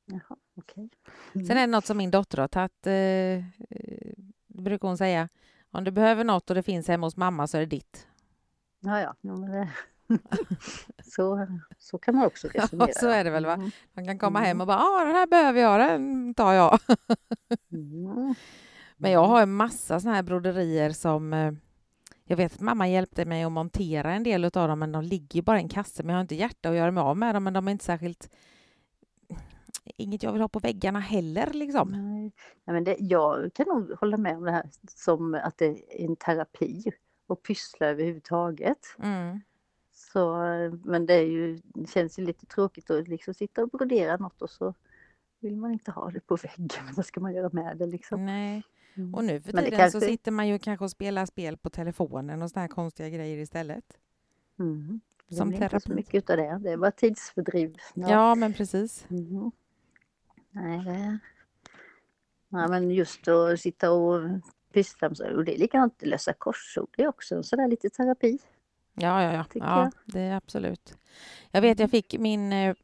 Jaha, 0.05 0.37
okej. 0.55 0.89
Sen 1.33 1.57
är 1.57 1.61
det 1.61 1.67
något 1.67 1.85
som 1.85 1.97
min 1.97 2.11
dotter 2.11 2.37
har 2.37 2.47
tagit, 2.47 2.87
eh, 2.87 2.93
eh, 2.93 4.13
brukar 4.47 4.87
hon 4.87 4.97
säga. 4.97 5.29
Om 5.71 5.83
du 5.83 5.91
behöver 5.91 6.23
något 6.23 6.49
och 6.49 6.55
det 6.55 6.63
finns 6.63 6.87
hemma 6.87 7.07
hos 7.07 7.17
mamma 7.17 7.47
så 7.47 7.57
är 7.57 7.61
det 7.61 7.65
ditt. 7.65 8.07
Ja, 8.79 9.01
ja. 9.01 9.15
ja. 9.21 9.67
så, 11.03 11.47
så 11.77 11.97
kan 11.97 12.15
man 12.15 12.25
också 12.25 12.47
resonera. 12.47 12.93
så 12.93 13.07
är 13.09 13.23
det 13.23 13.29
väl, 13.29 13.45
va? 13.45 13.53
Mm. 13.53 13.71
Man 13.93 14.05
kan 14.05 14.19
komma 14.19 14.39
Mm. 14.39 14.47
hem 14.47 14.61
och 14.61 14.67
bara, 14.67 14.77
ja 14.77 15.05
den 15.05 15.15
här 15.15 15.27
behöver 15.27 15.61
jag, 15.61 15.79
den 15.79 16.33
tar 16.33 16.53
jag. 16.53 16.79
Mm. 17.71 18.33
Men 18.97 19.11
jag 19.11 19.25
har 19.27 19.41
en 19.41 19.53
massa 19.53 19.99
såna 19.99 20.15
här 20.15 20.23
broderier 20.23 20.89
som 20.89 21.33
eh, 21.33 21.51
jag 22.25 22.37
vet 22.37 22.53
att 22.53 22.61
mamma 22.61 22.87
hjälpte 22.87 23.25
mig 23.25 23.43
att 23.43 23.51
montera 23.51 24.13
en 24.13 24.23
del 24.23 24.45
av 24.45 24.51
dem, 24.51 24.79
men 24.79 24.91
de 24.91 25.03
ligger 25.03 25.41
bara 25.41 25.59
i 25.59 25.61
en 25.63 25.69
kasse. 25.69 26.03
Men 26.03 26.09
jag 26.09 26.17
har 26.17 26.21
inte 26.21 26.35
hjärta 26.35 26.69
att 26.69 26.75
göra 26.75 26.91
mig 26.91 27.01
av 27.01 27.17
med 27.17 27.35
dem, 27.35 27.43
men 27.43 27.53
de 27.53 27.67
är 27.67 27.71
inte 27.71 27.85
särskilt... 27.85 28.29
Inget 29.97 30.23
jag 30.23 30.31
vill 30.31 30.41
ha 30.41 30.47
på 30.49 30.59
väggarna 30.59 30.99
heller, 30.99 31.53
liksom. 31.53 31.91
Nej. 31.91 32.31
Ja, 32.65 32.73
men 32.73 32.83
det, 32.83 32.95
jag 32.99 33.53
kan 33.53 33.67
nog 33.67 33.91
hålla 33.99 34.17
med 34.17 34.37
om 34.37 34.43
det 34.43 34.51
här 34.51 34.69
som 34.95 35.33
att 35.43 35.57
det 35.57 35.65
är 35.65 36.05
en 36.05 36.15
terapi 36.15 36.83
och 37.27 37.43
pyssla 37.43 37.87
överhuvudtaget. 37.87 38.77
Mm. 39.03 39.41
Så, 40.13 40.35
men 40.85 41.05
det, 41.05 41.13
är 41.13 41.21
ju, 41.25 41.61
det 41.63 41.89
känns 41.89 42.19
ju 42.19 42.25
lite 42.25 42.45
tråkigt 42.45 42.89
att 42.89 43.07
liksom 43.07 43.33
sitta 43.33 43.63
och 43.63 43.69
brodera 43.69 44.17
något 44.17 44.41
och 44.41 44.49
så 44.49 44.73
vill 45.39 45.55
man 45.57 45.71
inte 45.73 45.91
ha 45.91 46.11
det 46.11 46.19
på 46.19 46.35
väggen. 46.35 46.69
Vad 46.95 47.05
ska 47.05 47.19
man 47.19 47.33
göra 47.33 47.49
med 47.53 47.77
det 47.77 47.85
liksom? 47.87 48.25
Nej. 48.25 48.63
Mm. 48.95 49.15
Och 49.15 49.23
nu 49.23 49.41
för 49.41 49.51
tiden 49.51 49.65
så 49.71 49.77
kanske- 49.77 49.99
sitter 50.01 50.31
man 50.31 50.47
ju 50.47 50.59
kanske 50.59 50.85
och 50.85 50.91
spelar 50.91 51.25
spel 51.25 51.57
på 51.57 51.69
telefonen 51.69 52.41
och 52.41 52.49
såna 52.51 52.61
här 52.61 52.67
konstiga 52.67 53.09
grejer 53.09 53.37
istället. 53.37 53.97
Mm. 54.59 54.99
Det 55.29 55.35
Som 55.35 55.49
blir 55.49 55.63
inte 55.63 55.69
så 55.69 55.79
terapi. 55.79 55.95
mycket 55.95 56.15
utav 56.15 56.37
det. 56.37 56.59
Det 56.63 56.71
är 56.71 56.77
bara 56.77 56.91
tidsfördriv. 56.91 57.77
Ja, 57.93 58.35
men 58.35 58.53
precis. 58.53 59.05
Mhm. 59.09 59.51
Nej, 60.51 60.79
det... 60.85 61.19
Nej, 62.49 62.69
men 62.69 62.91
just 62.91 63.27
att 63.27 63.59
sitta 63.59 63.91
och 63.91 64.21
pyssla 64.73 65.07
med 65.09 65.17
så- 65.17 65.35
och 65.35 65.45
det 65.45 65.55
är 65.55 65.59
likadant 65.59 66.01
att 66.03 66.07
lösa 66.07 66.33
korsord. 66.33 66.89
Det 66.97 67.03
är 67.03 67.07
också 67.07 67.43
sådär 67.43 67.67
lite 67.67 67.89
terapi. 67.89 68.39
Ja, 69.00 69.24
ja, 69.24 69.34
ja. 69.34 69.46
Ja 69.54 69.82
jag. 69.84 69.92
det 70.06 70.20
är 70.20 70.36
absolut. 70.36 70.98
Jag 71.51 71.62
vet, 71.62 71.80
jag 71.80 71.92
fick 71.92 72.20
min... 72.20 72.54
eh, 72.54 72.75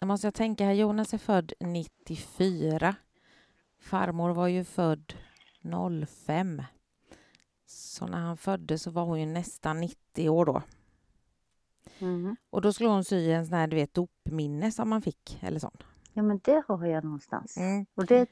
Jag 0.00 0.06
måste 0.06 0.26
jag 0.26 0.34
tänka 0.34 0.64
här, 0.64 0.72
Jonas 0.72 1.14
är 1.14 1.18
född 1.18 1.52
94. 1.60 2.94
Farmor 3.80 4.30
var 4.30 4.46
ju 4.48 4.64
född 4.64 5.14
05. 6.06 6.62
Så 7.66 8.06
när 8.06 8.18
han 8.18 8.36
föddes 8.36 8.82
så 8.82 8.90
var 8.90 9.04
hon 9.04 9.20
ju 9.20 9.26
nästan 9.26 9.80
90 9.80 10.28
år 10.28 10.44
då. 10.44 10.62
Mhm. 11.98 12.36
Och 12.50 12.60
då 12.62 12.72
skulle 12.72 12.88
hon 12.90 13.04
sy 13.04 13.30
en 13.30 13.46
sån 13.46 13.54
här, 13.56 13.66
du 13.66 13.76
vet, 13.76 13.94
dopminne 13.94 14.72
som 14.72 14.88
man 14.88 15.02
fick, 15.02 15.38
eller 15.42 15.58
sån. 15.60 15.76
Ja, 16.12 16.22
men 16.22 16.40
det 16.44 16.62
har 16.68 16.86
jag 16.86 17.04
någonstans. 17.04 17.56
Mm. 17.56 17.86
Och 17.94 18.06
det, 18.06 18.30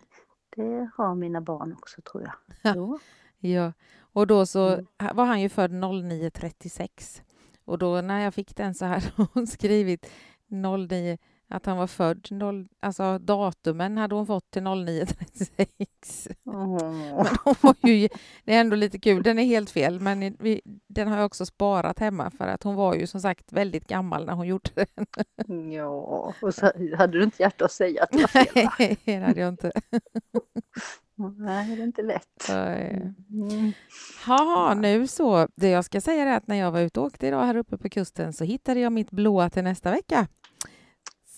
det 0.56 0.90
har 0.96 1.14
mina 1.14 1.40
barn 1.40 1.72
också 1.72 2.02
tror 2.02 2.22
jag. 2.22 2.76
Jo. 2.76 2.98
Ja, 3.38 3.72
och 3.98 4.26
då 4.26 4.46
så 4.46 4.68
Mm. 4.68 4.86
var 5.16 5.24
han 5.24 5.40
ju 5.40 5.48
född 5.48 5.70
0936. 5.72 7.22
Och 7.64 7.78
då 7.78 8.00
när 8.00 8.24
jag 8.24 8.34
fick 8.34 8.56
den 8.56 8.74
så 8.74 8.84
här 8.84 9.12
hon 9.32 9.46
skrivit 9.46 10.10
09, 10.48 11.18
att 11.48 11.66
han 11.66 11.76
var 11.76 11.86
född, 11.86 12.28
0, 12.30 12.68
alltså 12.80 13.18
datumen 13.18 13.96
hade 13.98 14.14
hon 14.14 14.26
fått 14.26 14.50
till 14.50 14.62
0936. 14.62 16.28
Åh. 16.44 16.92
Men 17.16 17.26
hon 17.44 17.54
var 17.60 17.76
ju, 17.82 18.08
det 18.44 18.54
är 18.54 18.60
ändå 18.60 18.76
lite 18.76 18.98
kul, 18.98 19.22
den 19.22 19.38
är 19.38 19.44
helt 19.44 19.70
fel, 19.70 20.00
men 20.00 20.36
vi, 20.40 20.60
den 20.88 21.08
har 21.08 21.16
jag 21.16 21.26
också 21.26 21.46
sparat 21.46 21.98
hemma 21.98 22.30
för 22.30 22.46
att 22.48 22.62
hon 22.62 22.74
var 22.74 22.94
ju 22.94 23.06
som 23.06 23.20
sagt 23.20 23.52
väldigt 23.52 23.86
gammal 23.88 24.26
när 24.26 24.32
hon 24.32 24.46
gjorde 24.46 24.70
den. 24.74 25.72
Ja, 25.72 26.32
och 26.42 26.54
så 26.54 26.66
hade 26.96 27.18
du 27.18 27.24
inte 27.24 27.42
hjärta 27.42 27.64
att 27.64 27.72
säga 27.72 28.02
att 28.02 28.10
det 28.10 28.18
var 28.18 28.26
fel. 28.44 28.64
va? 28.64 28.72
Nej, 28.78 28.96
det 29.04 29.16
hade 29.16 29.40
jag 29.40 29.48
inte. 29.48 29.72
Nej, 31.16 31.76
det 31.76 31.82
är 31.82 31.84
inte 31.86 32.02
lätt. 32.02 32.48
Eh, 32.50 33.10
Mm. 33.30 33.72
Nu 34.80 35.06
så. 35.06 35.48
Det 35.54 35.68
jag 35.68 35.84
ska 35.84 36.00
säga 36.00 36.22
är 36.22 36.36
att 36.36 36.46
när 36.46 36.56
jag 36.56 36.70
var 36.72 36.80
ute 36.80 37.00
och 37.00 37.06
åkte 37.06 37.26
idag 37.26 37.44
här 37.44 37.56
uppe 37.56 37.78
på 37.78 37.88
kusten 37.88 38.32
så 38.32 38.44
hittade 38.44 38.80
jag 38.80 38.92
mitt 38.92 39.10
blåa 39.10 39.50
till 39.50 39.64
nästa 39.64 39.90
vecka. 39.90 40.28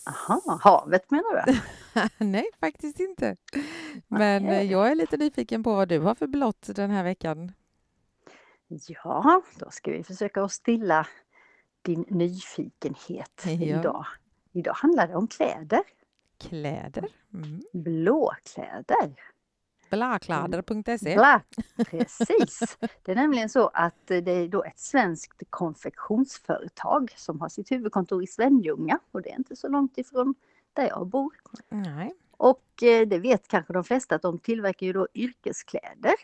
Aha, 0.06 0.58
havet 0.62 1.10
menar 1.10 1.46
du? 1.46 1.58
Nej, 2.24 2.44
faktiskt 2.60 3.00
inte. 3.00 3.36
Men 4.08 4.44
eh, 4.44 4.50
Nej. 4.50 4.66
jag 4.70 4.90
är 4.90 4.94
lite 4.94 5.16
nyfiken 5.16 5.62
på 5.62 5.74
vad 5.74 5.88
du 5.88 5.98
har 5.98 6.14
för 6.14 6.26
blått 6.26 6.70
den 6.76 6.90
här 6.90 7.04
veckan. 7.04 7.52
Ja, 8.68 9.42
då 9.58 9.70
ska 9.70 9.90
vi 9.90 10.04
försöka 10.04 10.42
att 10.42 10.52
stilla 10.52 11.06
din 11.82 12.04
nyfikenhet 12.08 13.42
Ja. 13.44 13.50
idag. 13.50 14.06
Idag 14.52 14.74
handlar 14.74 15.08
det 15.08 15.14
om 15.14 15.26
kläder. 15.28 15.82
Kläder. 16.40 17.06
Mm. 17.34 17.62
Blåkläder. 17.72 19.14
Blakläder.se. 19.90 21.14
Bla, 21.14 21.42
precis. 21.76 22.78
Det 23.02 23.12
är 23.12 23.16
nämligen 23.16 23.48
så 23.48 23.70
att 23.74 24.10
eh, 24.10 24.18
det 24.18 24.32
är 24.32 24.48
då 24.48 24.64
ett 24.64 24.78
svenskt 24.78 25.42
konfektionsföretag 25.50 27.12
som 27.16 27.40
har 27.40 27.48
sitt 27.48 27.72
huvudkontor 27.72 28.22
i 28.22 28.26
Svenljunga 28.26 28.98
och 29.10 29.22
det 29.22 29.30
är 29.30 29.36
inte 29.36 29.56
så 29.56 29.68
långt 29.68 29.98
ifrån 29.98 30.34
där 30.72 30.88
jag 30.88 31.06
bor. 31.06 31.34
Nej. 31.68 32.14
Och 32.30 32.82
eh, 32.82 33.08
det 33.08 33.18
vet 33.18 33.48
kanske 33.48 33.72
de 33.72 33.84
flesta 33.84 34.14
att 34.14 34.22
de 34.22 34.38
tillverkar 34.38 34.86
ju 34.86 34.92
då 34.92 35.08
yrkeskläder. 35.14 36.14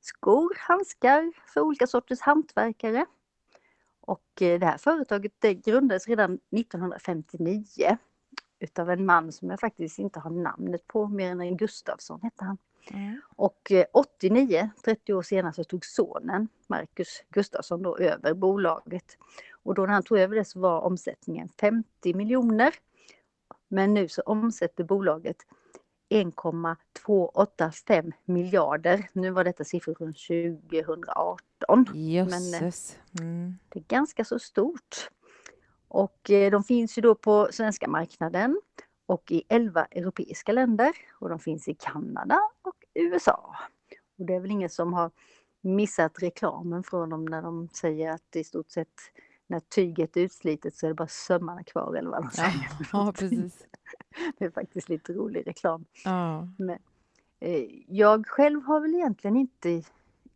Skor, 0.00 0.56
handskar 0.58 1.32
för 1.46 1.60
olika 1.60 1.86
sorters 1.86 2.20
hantverkare. 2.20 3.06
Och 4.00 4.42
eh, 4.42 4.60
det 4.60 4.66
här 4.66 4.78
företaget 4.78 5.32
det 5.38 5.54
grundades 5.54 6.08
redan 6.08 6.38
1959 6.50 7.98
utav 8.58 8.90
en 8.90 9.06
man 9.06 9.32
som 9.32 9.50
jag 9.50 9.60
faktiskt 9.60 9.98
inte 9.98 10.20
har 10.20 10.30
namnet 10.30 10.86
på 10.86 11.08
mer 11.08 11.30
än 11.30 11.40
en 11.40 11.56
Gustafsson 11.56 12.20
hette 12.22 12.44
han. 12.44 12.58
Mm. 12.90 13.20
Och 13.36 13.72
eh, 13.72 13.84
89, 13.92 14.70
30 14.84 15.14
år 15.14 15.22
senare, 15.22 15.52
så 15.52 15.64
tog 15.64 15.84
sonen 15.84 16.48
Marcus 16.66 17.22
Gustafsson 17.30 17.82
då 17.82 17.98
över 17.98 18.34
bolaget. 18.34 19.16
Och 19.62 19.74
då 19.74 19.82
när 19.82 19.92
han 19.92 20.02
tog 20.02 20.18
över 20.18 20.36
det 20.36 20.44
så 20.44 20.60
var 20.60 20.80
omsättningen 20.80 21.48
50 21.60 22.14
miljoner. 22.14 22.74
Men 23.68 23.94
nu 23.94 24.08
så 24.08 24.22
omsätter 24.22 24.84
bolaget 24.84 25.36
1,285 26.08 28.12
miljarder. 28.24 29.08
Nu 29.12 29.30
var 29.30 29.44
detta 29.44 29.64
siffror 29.64 29.94
från 29.94 30.14
2018. 30.14 31.86
Jösses. 31.94 32.98
Mm. 33.20 33.58
Det 33.68 33.78
är 33.78 33.84
ganska 33.88 34.24
så 34.24 34.38
stort. 34.38 35.10
Och 35.88 36.30
eh, 36.30 36.50
de 36.50 36.64
finns 36.64 36.98
ju 36.98 37.02
då 37.02 37.14
på 37.14 37.48
svenska 37.50 37.88
marknaden 37.88 38.60
och 39.06 39.32
i 39.32 39.42
11 39.48 39.84
europeiska 39.84 40.52
länder 40.52 40.92
och 41.18 41.28
de 41.28 41.38
finns 41.38 41.68
i 41.68 41.74
Kanada 41.74 42.40
och 42.62 42.84
USA. 42.94 43.56
Och 44.18 44.26
det 44.26 44.34
är 44.34 44.40
väl 44.40 44.50
ingen 44.50 44.70
som 44.70 44.92
har 44.92 45.10
missat 45.60 46.22
reklamen 46.22 46.82
från 46.82 47.10
dem 47.10 47.24
när 47.24 47.42
de 47.42 47.68
säger 47.68 48.10
att 48.10 48.36
i 48.36 48.44
stort 48.44 48.70
sett 48.70 49.00
när 49.46 49.60
tyget 49.60 50.16
är 50.16 50.20
utslitet 50.20 50.74
så 50.74 50.86
är 50.86 50.88
det 50.88 50.94
bara 50.94 51.08
sömmarna 51.08 51.62
kvar 51.62 51.94
eller 51.94 52.10
vad 52.10 52.22
de 52.22 52.30
säger. 52.30 52.68
ja, 52.92 53.12
precis. 53.12 53.66
Det 54.38 54.44
är 54.44 54.50
faktiskt 54.50 54.88
lite 54.88 55.12
rolig 55.12 55.46
reklam. 55.46 55.84
Ja. 56.04 56.48
Men, 56.58 56.78
eh, 57.40 57.64
jag 57.88 58.26
själv 58.26 58.62
har 58.62 58.80
väl 58.80 58.94
egentligen 58.94 59.36
inte 59.36 59.82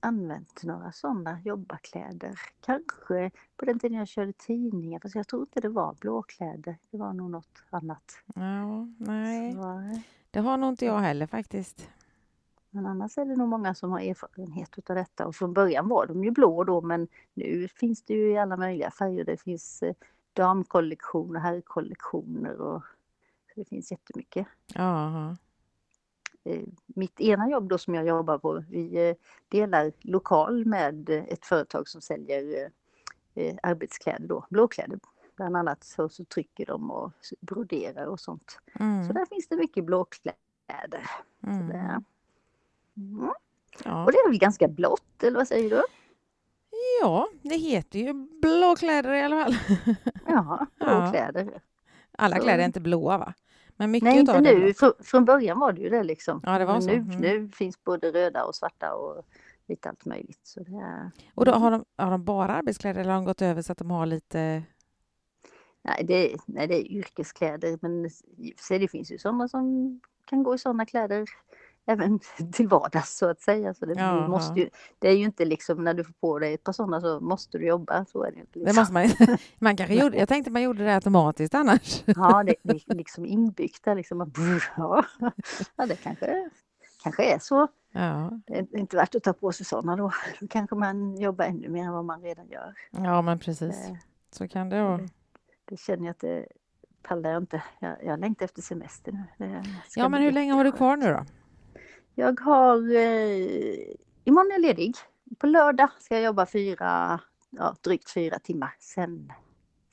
använt 0.01 0.63
några 0.63 0.93
sådana 0.93 1.41
jobbarkläder. 1.45 2.41
Kanske 2.61 3.31
på 3.57 3.65
den 3.65 3.79
tiden 3.79 3.99
jag 3.99 4.09
körde 4.09 4.33
tidningar, 4.33 5.01
fast 5.01 5.15
jag 5.15 5.29
tror 5.29 5.43
inte 5.43 5.61
det 5.61 5.69
var 5.69 5.95
blåkläder. 6.01 6.77
Det 6.91 6.97
var 6.99 7.13
nog 7.13 7.31
något 7.31 7.63
annat. 7.71 8.23
ja, 8.35 8.87
nej. 8.99 9.53
Så, 9.53 9.61
eh, 9.79 9.99
Det 10.31 10.41
har 10.41 10.57
nog 10.57 10.69
inte 10.69 10.85
jag 10.85 10.99
heller 10.99 11.27
faktiskt. 11.27 11.89
men 12.71 12.87
annars 12.87 13.19
är 13.19 13.25
det 13.25 13.37
nog 13.37 13.49
många 13.49 13.75
som 13.75 13.91
har 13.91 14.01
erfarenhet 14.01 14.79
utav 14.79 14.97
detta. 14.97 15.27
Och 15.27 15.35
från 15.37 15.53
början 15.53 15.89
var 15.89 16.07
de 16.07 16.25
ju 16.25 16.31
blå 16.31 16.65
då, 16.65 16.81
men 16.81 17.09
nu 17.35 17.69
finns 17.69 18.03
det 18.03 18.15
ju 18.15 18.31
i 18.33 18.39
alla 18.39 18.57
möjliga 18.57 18.91
färger. 18.91 19.25
Det 19.25 19.37
finns 19.37 19.83
eh, 19.83 19.95
damkollektioner, 20.33 21.41
herrkollektioner 21.41 22.61
och 22.61 22.83
det 23.57 23.65
finns 23.65 23.91
jättemycket. 23.91 24.47
Ja, 24.75 25.37
mitt 26.87 27.21
ena 27.21 27.51
jobb 27.51 27.69
då 27.69 27.79
som 27.79 27.95
jag 27.95 28.07
jobbar 28.07 28.39
på, 28.39 28.65
vi 28.71 29.09
eh, 29.09 29.17
delar 29.49 29.93
lokal 30.01 30.65
med 30.67 31.11
ett 31.11 31.47
företag 31.47 31.89
som 31.89 32.01
säljer 32.01 32.71
eh, 33.35 33.45
eh, 33.45 33.57
arbetskläder 33.63 34.27
då, 34.29 34.47
blåkläder. 34.51 34.99
Bland 35.37 35.57
annat 35.57 35.85
så, 35.85 36.09
så 36.09 36.25
trycker 36.25 36.67
de 36.67 36.91
och 36.91 37.13
broderar 37.41 38.07
och 38.07 38.21
sånt. 38.21 38.59
Så 38.73 38.83
mm. 38.83 39.09
där 39.09 39.27
finns 39.27 39.49
det 39.49 39.57
mycket 39.57 39.85
blåkläder. 39.85 41.11
Så 41.41 41.47
Mm. 41.47 41.71
mm. 42.97 43.31
Ja. 43.85 44.05
Och 44.05 44.13
det 44.13 44.19
är 44.19 44.29
väl 44.29 44.39
ganska 44.39 44.69
blått, 44.69 45.23
eller 45.23 45.37
vad 45.39 45.49
säger 45.49 45.71
du? 45.71 45.83
ja, 47.03 47.29
det 47.43 47.57
heter 47.57 47.99
ju 47.99 48.13
blåkläder 48.43 49.13
i 49.13 49.23
alla 49.23 49.45
fall. 49.45 49.55
Ja, 50.27 50.67
Ja. 50.79 51.01
blåkläder. 51.01 51.61
Alla 52.13 52.37
Så- 52.37 52.43
kläder 52.43 52.59
är 52.63 52.67
inte 52.67 52.81
blåa 52.81 53.19
va? 53.19 53.35
Men 53.81 53.91
mycket 53.91 54.05
Nej, 54.09 54.19
inte 54.21 54.41
det 54.41 54.59
nu. 54.59 54.75
Frå, 54.75 54.93
från 55.01 55.25
början 55.25 55.61
var 55.61 55.73
det 55.73 55.81
ju 55.81 55.89
det 55.89 56.03
liksom. 56.03 56.41
Ja, 56.47 56.59
det 56.59 56.65
var 56.65 56.73
Men 56.73 56.83
så. 56.83 56.89
nu, 56.89 56.95
Mm. 56.97 57.17
nu 57.17 57.49
finns 57.49 57.85
både 57.85 58.13
röda 58.13 58.45
och 58.45 58.55
svarta 58.55 58.95
och 58.95 59.25
lite 59.69 59.89
allt 59.89 60.05
möjligt. 60.05 60.41
Så 60.43 60.61
det 60.61 60.77
är... 60.77 61.11
Och 61.35 61.45
då 61.45 61.53
har 61.53 61.71
de, 61.71 61.85
har 61.97 62.11
de 62.11 62.25
bara 62.25 62.53
arbetskläder 62.55 63.01
eller 63.01 63.11
har 63.11 63.19
de 63.19 63.25
gått 63.25 63.43
över 63.43 63.63
så 63.63 63.73
att 63.73 63.79
de 63.79 63.91
har 63.91 64.07
lite... 64.07 64.63
Nej 65.83 66.05
det, 66.05 66.37
nej, 66.47 66.67
det 66.67 66.75
är 66.75 66.93
yrkeskläder 66.93 67.79
men 67.83 68.11
sig, 68.69 68.79
det 68.79 68.89
finns 68.89 69.13
ju 69.13 69.19
sådana 69.19 69.49
som 69.49 70.01
kan 70.25 70.43
gå 70.43 70.55
i 70.55 70.59
sådana 70.59 70.87
kläder 70.87 71.25
även 71.91 72.21
till 72.53 72.69
vardags 72.69 73.17
så 73.19 73.27
att 73.31 73.41
säga. 73.41 73.75
Så 73.75 73.87
det, 73.87 73.95
Jaha. 73.95 74.29
måste 74.29 74.61
ju, 74.61 74.71
det 74.99 75.09
är 75.09 75.13
ju 75.17 75.25
inte 75.25 75.45
liksom 75.45 75.85
när 75.85 75.95
du 75.95 76.05
får 76.05 76.13
på 76.13 76.39
dig 76.39 76.55
ett 76.55 76.65
par 76.65 76.73
sådana 76.73 77.01
så 77.01 77.21
måste 77.21 77.59
du 77.59 77.67
jobba. 77.67 78.05
Så 78.05 78.25
är 78.25 78.31
det, 78.33 78.39
inte 78.41 78.59
Det 78.59 78.65
liksom. 78.65 78.95
måste 78.95 79.25
man, 79.27 79.37
man 79.59 79.77
kanske 79.77 79.95
gjorde, 79.95 80.17
jag 80.19 80.29
tänkte 80.29 80.51
man 80.51 80.63
gjorde 80.63 80.85
det 80.85 80.95
automatiskt 80.95 81.55
annars. 81.55 82.03
Ja, 82.07 82.43
det, 82.45 82.55
det 82.63 82.91
är 82.91 82.95
liksom 82.95 83.27
inbyggt 83.27 83.85
där 83.85 83.95
liksom. 83.95 84.33
Ja, 84.77 85.05
ja 85.77 85.87
det 85.87 85.97
kanske, 85.97 86.51
kanske 87.03 87.35
är 87.35 87.39
så. 87.39 87.69
Ja, 87.93 88.31
Det 88.47 88.59
är 88.59 88.77
inte 88.79 88.97
värt 88.97 89.15
att 89.15 89.23
ta 89.23 89.33
på 89.33 89.53
sig 89.53 89.67
sådana 89.67 89.97
då. 89.97 90.13
Då 90.41 90.47
kanske 90.49 90.77
man 90.77 91.17
jobbar 91.17 91.45
ännu 91.45 91.69
mer 91.69 91.85
än 91.85 91.93
vad 91.93 92.05
man 92.05 92.23
redan 92.23 92.49
gör. 92.49 92.75
ja 92.91 93.23
men 93.23 93.39
precis. 93.39 93.87
Det, 93.89 93.99
Så 94.31 94.49
kan 94.49 94.69
det 94.69 94.83
vara. 94.83 95.09
det 95.65 95.77
känner 95.77 96.05
jag 96.05 96.11
att 96.11 96.21
det 96.21 96.47
pallar 97.03 97.31
jag 97.31 97.43
inte. 97.43 97.63
Jag, 97.79 97.97
jag 98.05 98.21
längtar 98.21 98.45
efter 98.45 98.63
semester 98.63 99.13
nu. 99.13 99.47
Det 99.47 99.65
Ja, 99.97 100.09
men 100.09 100.23
hur 100.23 100.33
länge 100.33 100.53
har 100.53 100.65
du 100.65 100.73
kvar 100.73 100.97
nu 100.97 101.07
då? 101.07 101.25
Jag 102.21 102.41
har... 102.41 102.95
Eh, 102.97 103.95
imorgon 104.25 104.51
är 104.51 104.53
jag 104.55 104.61
ledig. 104.61 104.95
På 105.39 105.47
lördag 105.47 105.89
ska 106.01 106.15
jag 106.15 106.25
jobba 106.25 106.47
fyra, 106.47 107.21
ja, 107.51 107.75
drygt 107.81 108.11
fyra 108.11 108.39
timmar. 108.39 108.75
Sen, 108.81 109.33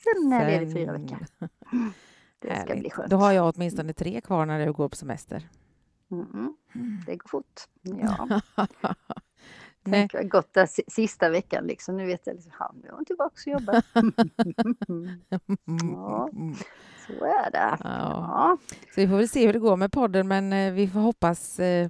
sen 0.04 0.32
är 0.32 0.40
jag 0.50 0.60
ledig 0.60 0.72
fyra 0.74 0.92
veckor. 0.92 1.18
Det 2.40 2.60
ska 2.64 2.76
bli 2.76 2.90
skönt. 2.90 3.10
Då 3.10 3.16
har 3.16 3.32
jag 3.32 3.52
åtminstone 3.56 3.92
tre 3.92 4.20
kvar 4.20 4.46
när 4.46 4.66
du 4.66 4.72
går 4.72 4.88
på 4.88 4.96
semester. 4.96 5.48
Mm, 6.10 6.54
det 7.06 7.16
går 7.16 7.28
fort. 7.28 7.60
Ja. 7.82 8.40
Tänk, 9.84 10.14
har 10.14 10.22
gått 10.22 10.54
där 10.54 10.66
si- 10.66 10.84
sista 10.88 11.28
veckan 11.30 11.64
liksom. 11.66 11.96
Nu 11.96 12.06
vet 12.06 12.26
jag 12.26 12.34
liksom, 12.34 12.52
ja, 12.58 12.74
nu 12.82 12.88
är 12.88 13.04
tillbaka 13.04 13.34
och 13.46 13.52
jobbar. 13.52 13.82
Ja. 15.94 16.28
Mm. 16.32 16.54
Så 17.06 17.24
är 17.24 17.50
det. 17.50 17.58
Ja. 17.58 17.78
Ja. 17.84 18.58
Så 18.94 19.00
vi 19.00 19.08
får 19.08 19.16
väl 19.16 19.28
se 19.28 19.46
hur 19.46 19.52
det 19.52 19.58
går 19.58 19.76
med 19.76 19.92
podden, 19.92 20.28
men 20.28 20.52
eh, 20.52 20.72
vi 20.72 20.88
får 20.88 21.00
hoppas... 21.00 21.60
eh, 21.60 21.88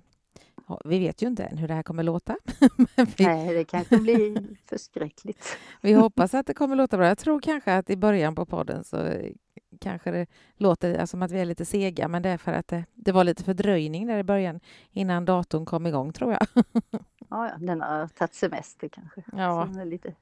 Vi 0.84 0.98
vet 0.98 1.22
ju 1.22 1.26
inte 1.26 1.44
än 1.44 1.58
hur 1.58 1.68
det 1.68 1.74
här 1.74 1.82
kommer 1.82 2.02
låta. 2.02 2.36
Vi, 3.16 3.26
Nej, 3.26 3.54
det 3.54 3.64
kanske 3.64 3.98
blir 3.98 4.56
förskräckligt. 4.66 5.58
vi 5.80 5.92
hoppas 5.92 6.34
att 6.34 6.46
det 6.46 6.54
kommer 6.54 6.76
låta 6.76 6.96
bra. 6.96 7.06
Jag 7.06 7.18
tror 7.18 7.40
kanske 7.40 7.74
att 7.74 7.90
i 7.90 7.96
början 7.96 8.34
på 8.34 8.46
podden 8.46 8.84
så 8.84 8.96
eh, 8.96 9.32
kanske 9.80 10.10
det 10.10 10.26
låter 10.56 11.06
som 11.06 11.22
att 11.22 11.30
vi 11.30 11.40
är 11.40 11.44
lite 11.44 11.64
sega, 11.64 12.08
men 12.08 12.22
det 12.22 12.28
är 12.28 12.38
för 12.38 12.52
att 12.52 12.68
det, 12.68 12.84
det 12.94 13.12
var 13.12 13.24
lite 13.24 13.44
fördröjning 13.44 14.06
där 14.06 14.18
i 14.18 14.24
början 14.24 14.60
innan 14.90 15.24
datorn 15.24 15.66
kom 15.66 15.86
igång, 15.86 16.12
tror 16.12 16.32
jag. 16.32 16.46
Ja, 17.30 17.48
ja, 17.48 17.56
den 17.58 17.80
har 17.80 18.08
tagit 18.08 18.34
semester 18.34 18.88
kanske. 18.88 19.22
Ja. 19.32 19.66
Så 19.66 19.72
den 19.72 19.80
är 19.80 19.84
lite, 19.84 20.14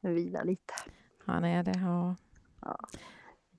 den 0.00 0.14
vilar 0.14 0.44
lite. 0.44 0.74
Han 1.24 1.44
är 1.44 1.62
det, 1.62 1.72
ja. 1.78 2.16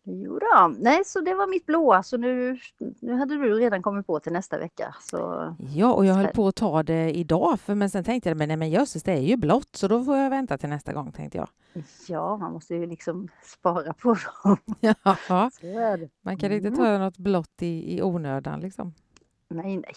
Jo 0.10 0.40
då. 0.40 0.74
nej 0.80 1.02
så 1.06 1.22
det 1.22 1.34
var 1.34 1.48
mitt 1.48 1.66
blåa 1.66 2.04
så 2.04 2.18
nu, 2.18 2.58
nu 3.00 3.14
hade 3.14 3.36
du 3.36 3.54
redan 3.54 3.82
kommit 3.82 4.08
på 4.08 4.20
till 4.20 4.32
nästa 4.34 4.58
vecka. 4.58 4.96
Så 5.02 5.56
Ja, 5.76 5.94
och 5.94 6.06
jag 6.06 6.14
höll 6.14 6.28
på 6.28 6.48
att 6.48 6.56
ta 6.56 6.84
det 6.84 7.12
idag, 7.18 7.60
för, 7.60 7.76
men 7.76 7.90
sen 7.90 8.04
tänkte 8.04 8.30
jag 8.30 8.38
men, 8.38 8.48
nej, 8.48 8.58
men 8.58 8.70
jösses, 8.70 9.04
det 9.04 9.12
är 9.12 9.22
ju 9.22 9.38
blått, 9.38 9.76
så 9.76 9.88
då 9.88 10.04
får 10.04 10.18
jag 10.18 10.30
vänta 10.30 10.58
till 10.58 10.70
nästa 10.70 10.94
gång, 10.94 11.12
tänkte 11.12 11.38
jag. 11.38 11.48
ja, 12.08 12.38
man 12.38 12.54
måste 12.54 12.76
ju 12.76 12.86
liksom 12.86 13.28
spara 13.44 13.94
på 13.94 14.16
dem. 14.44 14.58
Ja, 14.80 14.96
man 16.22 16.38
kan 16.38 16.52
inte 16.52 16.68
Mm. 16.68 16.78
ta 16.80 16.98
något 16.98 17.18
blått 17.18 17.62
i, 17.62 17.98
i 17.98 18.02
onödan, 18.02 18.60
liksom. 18.60 18.94
Nej, 19.50 19.78
nej, 19.78 19.94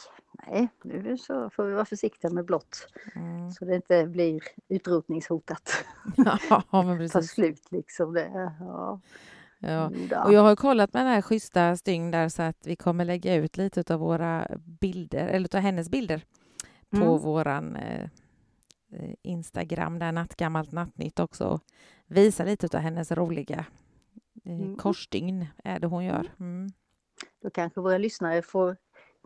nej, 0.49 0.69
nu 0.85 1.19
så 1.19 1.51
får 1.51 1.65
vi 1.65 1.73
vara 1.75 1.85
försiktiga 1.85 2.31
med 2.31 2.45
blått 2.45 2.87
Mm. 3.17 3.51
så 3.51 3.65
det 3.65 3.75
inte 3.77 4.07
blir 4.07 4.41
utrotningshotat. 4.69 5.71
Ja, 6.17 6.63
men 6.73 6.87
Ta 7.09 7.19
precis. 7.19 7.31
slut 7.31 7.67
liksom. 7.71 8.13
Det, 8.15 8.55
ja. 8.61 9.01
Ja. 9.61 9.91
Jo 9.95 10.07
då. 10.11 10.17
Och 10.25 10.33
jag 10.33 10.41
har 10.43 10.57
kollat 10.57 10.93
med 10.95 11.07
den 11.07 11.13
här 11.13 11.23
schyssta 11.23 11.77
Styng 11.77 12.11
där 12.11 12.29
så 12.29 12.43
att 12.43 12.67
vi 12.67 12.77
kommer 12.77 13.05
lägga 13.05 13.35
ut 13.35 13.57
lite 13.57 13.95
av 13.95 14.01
våra 14.01 14.49
bilder, 14.81 15.27
eller 15.29 15.57
av 15.57 15.61
hennes 15.63 15.91
bilder 15.91 16.23
på 16.91 16.97
Mm. 16.97 17.19
våran 17.19 17.77
eh, 17.77 18.05
eh, 18.93 19.15
Instagram, 19.23 19.99
där 19.99 20.13
Nattgammalt 20.13 20.73
Nattnytt 20.73 21.21
också. 21.21 21.45
och 21.49 21.61
Visa 22.07 22.45
lite 22.45 22.77
av 22.77 22.83
hennes 22.83 23.13
roliga 23.13 23.65
eh, 24.45 24.53
Mm. 24.61 24.77
korsstygn 24.77 25.47
är 25.65 25.81
det 25.81 25.87
hon 25.87 26.05
gör. 26.05 26.27
Mm. 26.41 26.69
Då 27.43 27.51
kanske 27.51 27.81
våra 27.81 27.99
lyssnare 27.99 28.43
får 28.43 28.77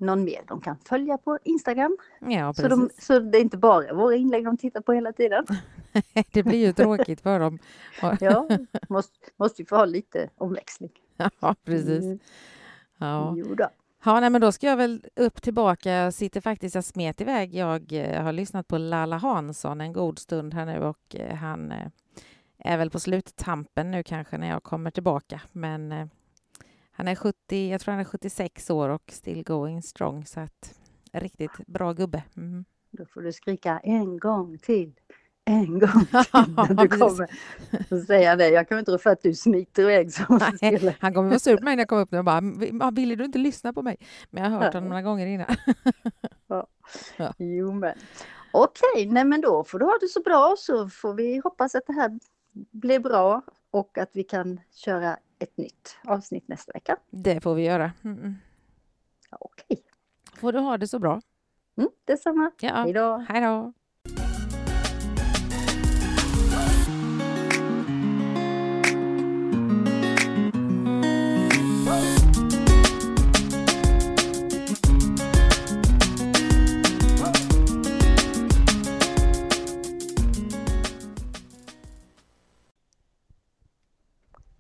någon 0.01 0.25
mer 0.25 0.43
de 0.49 0.61
kan 0.61 0.77
följa 0.79 1.19
på 1.19 1.39
Instagram. 1.45 1.97
Ja, 2.21 2.53
Så, 2.53 2.63
precis. 2.63 2.97
de, 2.97 3.03
så 3.03 3.19
det 3.19 3.39
är 3.39 3.43
inte 3.43 3.57
bara 3.59 3.95
våra 3.95 4.15
inlägg 4.15 4.45
de 4.45 4.57
tittar 4.57 4.81
på 4.81 4.93
hela 4.93 5.13
tiden. 5.13 5.47
Det 6.33 6.43
blir 6.43 6.67
ju 6.67 6.73
tråkigt 6.73 7.21
för 7.21 7.41
dem. 7.41 7.59
Ja, 8.21 8.49
måste, 8.89 9.19
måste 9.37 9.63
ju 9.63 9.67
få 9.67 9.77
ha 9.77 9.85
lite 9.85 10.31
omväxling. 10.39 10.91
Ja, 11.17 11.55
precis. 11.65 12.05
Mm. 12.05 12.19
Ja. 12.99 13.35
Jo 13.37 13.55
då. 13.55 13.69
Ja, 14.05 14.21
nej, 14.21 14.31
men 14.31 14.41
då 14.41 14.53
ska 14.53 14.67
jag 14.67 14.77
väl 14.77 15.05
upp 15.17 15.43
tillbaka. 15.43 15.91
Jag 15.91 16.15
sitter 16.15 16.41
faktiskt, 16.41 16.75
jag 16.75 16.85
smet 16.85 17.21
iväg. 17.21 17.55
Jag 17.55 17.93
eh, 17.93 18.23
har 18.23 18.33
lyssnat 18.33 18.69
på 18.69 18.79
Lalla 18.79 19.17
Hansson 19.17 19.81
en 19.81 19.93
god 19.93 20.19
stund 20.19 20.55
här 20.55 20.67
nu 20.67 20.79
och 20.79 21.17
eh, 21.17 21.35
han 21.35 21.73
eh, 21.73 21.87
är 22.59 22.77
väl 22.79 22.91
på 22.91 23.01
sluttampen 23.01 23.91
nu 23.91 24.03
kanske 24.03 24.39
när 24.39 24.49
jag 24.49 24.63
kommer 24.63 24.91
tillbaka. 24.91 25.41
Men 25.53 26.11
han 26.97 27.09
är 27.09 27.15
70, 27.15 27.69
jag 27.71 27.81
tror 27.81 27.93
han 27.93 28.01
är 28.01 28.05
76 28.05 28.71
år 28.71 28.89
och 28.89 29.03
still 29.13 29.43
going 29.45 29.83
strong 29.83 30.27
så 30.27 30.41
att 30.41 30.75
riktigt 31.13 31.51
bra 31.67 31.93
gubbe. 31.93 32.23
Mm. 32.37 32.65
Då 32.91 33.05
får 33.07 33.21
du 33.23 33.33
skrika 33.33 33.79
en 33.83 34.19
gång 34.19 34.59
till. 34.59 34.93
en 35.45 35.79
gång 35.79 36.07
till 36.07 36.55
när 36.57 36.83
du 36.89 36.99
kommer 36.99 37.29
att 37.91 38.07
säga 38.07 38.37
det. 38.37 38.49
Jag 38.49 38.69
kan 38.69 38.79
inte 38.79 38.91
tro 38.91 38.99
för 38.99 39.11
att 39.11 39.23
du 39.23 39.35
smiter 39.35 39.83
iväg 39.83 40.13
som 40.13 40.41
Nej, 40.63 40.97
han 41.01 41.15
kommer 41.15 41.29
vara 41.29 41.39
sur 41.39 41.57
på 41.57 41.65
mig 41.65 41.77
när 41.77 41.81
jag 41.81 41.89
kommer 41.89 42.03
upp 42.03 42.11
nu 42.11 42.19
och 42.19 42.25
bara 42.25 42.41
"Va, 42.73 42.91
ville 42.91 43.15
du 43.17 43.25
inte 43.25 43.39
lyssna 43.39 43.73
på 43.73 43.83
mig? 43.83 43.97
Men 44.31 44.43
jag 44.45 44.51
har 44.51 44.61
hört 44.61 44.75
honom 44.75 44.89
några 44.89 45.03
gånger 45.03 45.27
innan. 45.27 45.47
Jo 47.39 47.73
men. 47.73 47.95
Okej, 48.53 49.07
nej 49.07 49.25
men 49.25 49.41
då 49.41 49.65
får 49.65 49.79
du 49.79 49.85
ha 49.85 49.99
det 50.01 50.09
så 50.09 50.21
bra 50.23 50.55
så 50.59 50.89
får 50.89 51.15
vi 51.15 51.41
hoppas 51.45 51.75
att 51.75 51.87
det 51.87 51.93
här 51.93 52.19
blir 52.71 52.99
bra 53.01 53.43
och 53.71 53.99
att 53.99 54.11
vi 54.13 54.23
kan 54.25 54.61
köra 54.75 55.17
ett 55.39 55.57
nytt 55.57 55.97
avsnitt 56.05 56.49
nästa 56.49 56.73
vecka. 56.73 56.97
Det 57.11 57.41
får 57.41 57.55
vi 57.55 57.63
göra. 57.63 57.93
Mm, 58.05 58.19
mm. 58.19 58.35
Okej, 59.41 59.83
Får 60.37 60.53
du 60.53 60.59
ha 60.59 60.79
det 60.79 60.89
så 60.89 60.99
bra. 60.99 61.21
mm, 61.77 61.91
detsamma. 62.05 62.51
Ja. 62.61 62.75
Hej 62.83 62.93
då. 62.93 63.17
Hej 63.29 63.41
då. 63.41 63.73